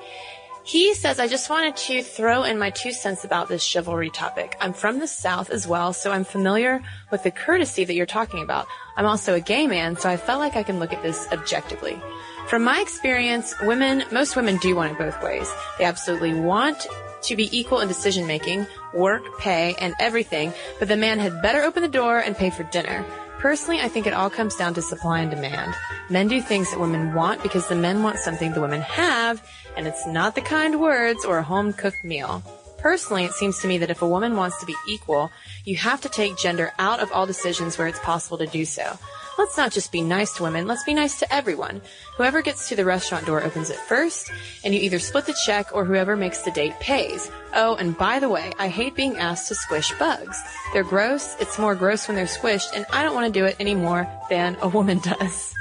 He 0.65 0.95
says, 0.95 1.19
I 1.19 1.27
just 1.27 1.51
wanted 1.51 1.77
to 1.77 2.03
throw 2.03 2.45
in 2.45 2.57
my 2.57 2.71
two 2.71 2.93
cents 2.93 3.25
about 3.25 3.49
this 3.49 3.65
chivalry 3.65 4.11
topic. 4.11 4.57
I'm 4.61 4.73
from 4.73 5.01
the 5.01 5.09
South 5.09 5.51
as 5.51 5.67
well, 5.67 5.93
so 5.93 6.13
I'm 6.13 6.25
familiar 6.25 6.81
with 7.11 7.25
the 7.25 7.33
courtesy 7.33 7.85
that 7.85 7.95
you're 7.95 8.07
talking 8.07 8.43
about. 8.45 8.69
I'm 8.97 9.07
also 9.07 9.35
a 9.35 9.41
gay 9.41 9.67
man, 9.67 9.97
so 9.97 10.09
I 10.09 10.17
felt 10.17 10.39
like 10.39 10.55
I 10.55 10.63
can 10.63 10.79
look 10.79 10.93
at 10.93 11.03
this 11.03 11.27
objectively. 11.33 12.01
From 12.47 12.63
my 12.63 12.81
experience, 12.81 13.55
women, 13.63 14.05
most 14.13 14.37
women 14.37 14.57
do 14.59 14.77
want 14.77 14.93
it 14.93 14.99
both 14.99 15.21
ways. 15.21 15.53
They 15.79 15.85
absolutely 15.85 16.35
want 16.35 16.87
to 17.23 17.37
be 17.37 17.57
equal 17.57 17.81
in 17.81 17.89
decision 17.89 18.27
making, 18.29 18.67
work, 18.95 19.39
pay, 19.39 19.75
and 19.81 19.95
everything, 19.99 20.53
but 20.79 20.87
the 20.87 20.97
man 20.97 21.19
had 21.19 21.43
better 21.43 21.63
open 21.63 21.83
the 21.83 21.89
door 21.89 22.19
and 22.19 22.37
pay 22.37 22.51
for 22.51 22.63
dinner. 22.65 23.05
Personally, 23.43 23.81
I 23.81 23.89
think 23.89 24.07
it 24.07 24.13
all 24.13 24.31
comes 24.31 24.55
down 24.55 24.73
to 24.75 24.83
supply 24.83 25.19
and 25.19 25.29
demand. 25.29 25.75
Men 26.09 26.29
do 26.29 26.41
things 26.41 26.71
that 26.71 26.79
women 26.79 27.13
want 27.13 27.43
because 27.43 27.67
the 27.67 27.75
men 27.75 28.05
want 28.05 28.21
something 28.21 28.53
the 28.53 28.61
women 28.61 28.83
have, 28.83 29.45
and 29.77 29.89
it's 29.89 30.07
not 30.07 30.37
the 30.37 30.41
kind 30.41 30.81
words 30.81 31.25
or 31.25 31.39
a 31.39 31.43
home 31.43 31.73
cooked 31.73 32.05
meal. 32.05 32.41
Personally, 32.79 33.25
it 33.25 33.33
seems 33.33 33.59
to 33.59 33.67
me 33.67 33.79
that 33.79 33.91
if 33.91 34.01
a 34.01 34.07
woman 34.07 34.37
wants 34.37 34.61
to 34.61 34.67
be 34.67 34.77
equal, 34.87 35.29
you 35.65 35.75
have 35.75 36.01
to 36.03 36.09
take 36.09 36.39
gender 36.39 36.73
out 36.79 37.01
of 37.01 37.11
all 37.11 37.27
decisions 37.27 37.77
where 37.77 37.89
it's 37.89 37.99
possible 37.99 38.39
to 38.39 38.47
do 38.47 38.65
so. 38.65 38.97
Let's 39.39 39.57
not 39.57 39.73
just 39.73 39.93
be 39.93 40.03
nice 40.03 40.33
to 40.35 40.43
women, 40.43 40.67
let's 40.67 40.85
be 40.85 40.95
nice 40.95 41.19
to 41.21 41.35
everyone. 41.35 41.81
Whoever 42.17 42.43
gets 42.43 42.69
to 42.69 42.77
the 42.77 42.85
restaurant 42.85 43.27
door 43.27 43.43
opens 43.43 43.71
it 43.71 43.77
first, 43.77 44.31
and 44.63 44.75
you 44.75 44.81
either 44.81 44.99
split 44.99 45.27
the 45.27 45.37
check 45.47 45.75
or 45.75 45.85
whoever 45.85 46.17
makes 46.17 46.43
the 46.43 46.51
date 46.51 46.79
pays. 46.81 47.31
Oh, 47.55 47.75
and 47.77 47.97
by 47.97 48.19
the 48.19 48.29
way, 48.29 48.53
I 48.59 48.69
hate 48.69 48.95
being 48.95 49.17
asked 49.17 49.49
to 49.49 49.55
squish 49.55 49.93
bugs. 49.99 50.39
They're 50.73 50.85
gross, 50.85 51.37
it's 51.41 51.59
more 51.59 51.75
gross 51.75 52.09
when 52.09 52.17
they're 52.17 52.27
squished, 52.27 52.75
and 52.75 52.85
I 52.93 53.03
don't 53.03 53.15
want 53.15 53.33
to 53.33 53.41
do 53.41 53.47
it 53.47 53.57
any 53.59 53.75
more 53.75 54.07
than 54.29 54.57
a 54.61 54.69
woman 54.69 54.99
does. 55.03 55.55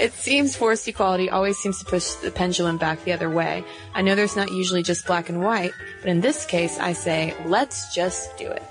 It 0.00 0.12
seems 0.14 0.56
forced 0.56 0.88
equality 0.88 1.30
always 1.30 1.58
seems 1.58 1.78
to 1.78 1.84
push 1.84 2.12
the 2.14 2.30
pendulum 2.30 2.76
back 2.76 3.04
the 3.04 3.12
other 3.12 3.30
way. 3.30 3.64
I 3.94 4.02
know 4.02 4.14
there's 4.14 4.36
not 4.36 4.50
usually 4.50 4.82
just 4.82 5.06
black 5.06 5.28
and 5.28 5.42
white, 5.42 5.72
but 6.00 6.10
in 6.10 6.20
this 6.20 6.44
case, 6.44 6.78
I 6.78 6.92
say, 6.92 7.34
let's 7.46 7.94
just 7.94 8.36
do 8.36 8.48
it. 8.48 8.62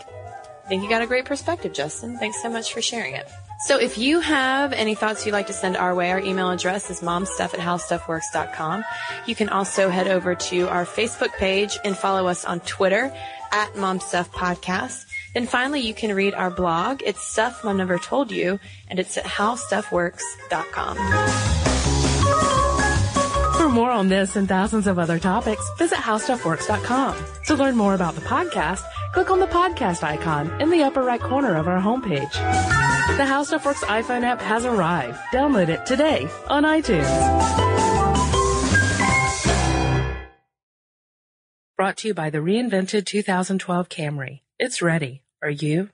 I 0.66 0.68
think 0.68 0.84
you 0.84 0.90
got 0.90 1.02
a 1.02 1.08
great 1.08 1.26
perspective, 1.26 1.74
Justin. 1.74 2.18
Thanks 2.18 2.42
so 2.42 2.50
much 2.50 2.74
for 2.74 2.82
sharing 2.82 3.16
it. 3.16 3.30
So 3.62 3.78
if 3.78 3.98
you 4.00 4.20
have 4.22 4.74
any 4.74 4.96
thoughts 4.96 5.24
you'd 5.26 5.34
like 5.34 5.48
to 5.48 5.54
send 5.54 5.78
our 5.78 5.94
way, 5.94 6.10
our 6.10 6.20
email 6.20 6.50
address 6.50 6.90
is 6.90 7.02
momstuff 7.02 7.54
at 7.54 7.60
howstuffworks.com. 7.60 8.84
You 9.28 9.36
can 9.36 9.50
also 9.50 9.90
head 9.90 10.08
over 10.08 10.34
to 10.34 10.68
our 10.68 10.84
Facebook 10.84 11.32
page 11.34 11.78
and 11.86 11.96
follow 11.96 12.28
us 12.28 12.44
on 12.44 12.62
Twitter 12.62 13.14
at 13.52 13.74
momstuffpodcast. 13.74 15.06
Then 15.36 15.46
finally, 15.46 15.82
you 15.82 15.94
can 15.94 16.16
read 16.16 16.34
our 16.34 16.50
blog. 16.50 17.04
It's 17.06 17.22
Stuff 17.22 17.64
Mom 17.64 17.78
Never 17.78 18.00
Told 18.00 18.32
You, 18.32 18.60
and 18.88 18.98
it's 19.00 19.16
at 19.18 19.26
howstuffworks.com. 19.26 20.98
For 23.58 23.70
more 23.70 23.92
on 23.92 24.10
this 24.10 24.36
and 24.36 24.48
thousands 24.48 24.88
of 24.88 24.98
other 24.98 25.20
topics, 25.20 25.64
visit 25.78 26.00
howstuffworks.com. 26.00 27.16
To 27.46 27.56
learn 27.56 27.78
more 27.78 27.94
about 27.94 28.16
the 28.16 28.22
podcast, 28.22 28.82
click 29.14 29.30
on 29.30 29.40
the 29.40 29.46
podcast 29.46 30.02
icon 30.02 30.60
in 30.60 30.72
the 30.72 30.82
upper 30.82 31.04
right 31.04 31.22
corner 31.22 31.56
of 31.56 31.68
our 31.68 31.80
homepage. 31.80 32.81
The 33.18 33.26
How 33.26 33.44
Stuff 33.44 33.66
Works 33.66 33.84
iPhone 33.84 34.24
app 34.24 34.42
has 34.42 34.66
arrived. 34.66 35.20
Download 35.34 35.68
it 35.70 35.86
today 35.86 36.28
on 36.48 36.64
iTunes. 36.64 37.06
Brought 41.78 41.98
to 41.98 42.08
you 42.08 42.14
by 42.14 42.30
the 42.30 42.40
reinvented 42.40 43.06
2012 43.06 43.90
Camry. 43.90 44.42
It's 44.58 44.82
ready. 44.82 45.24
Are 45.44 45.50
you? 45.50 45.90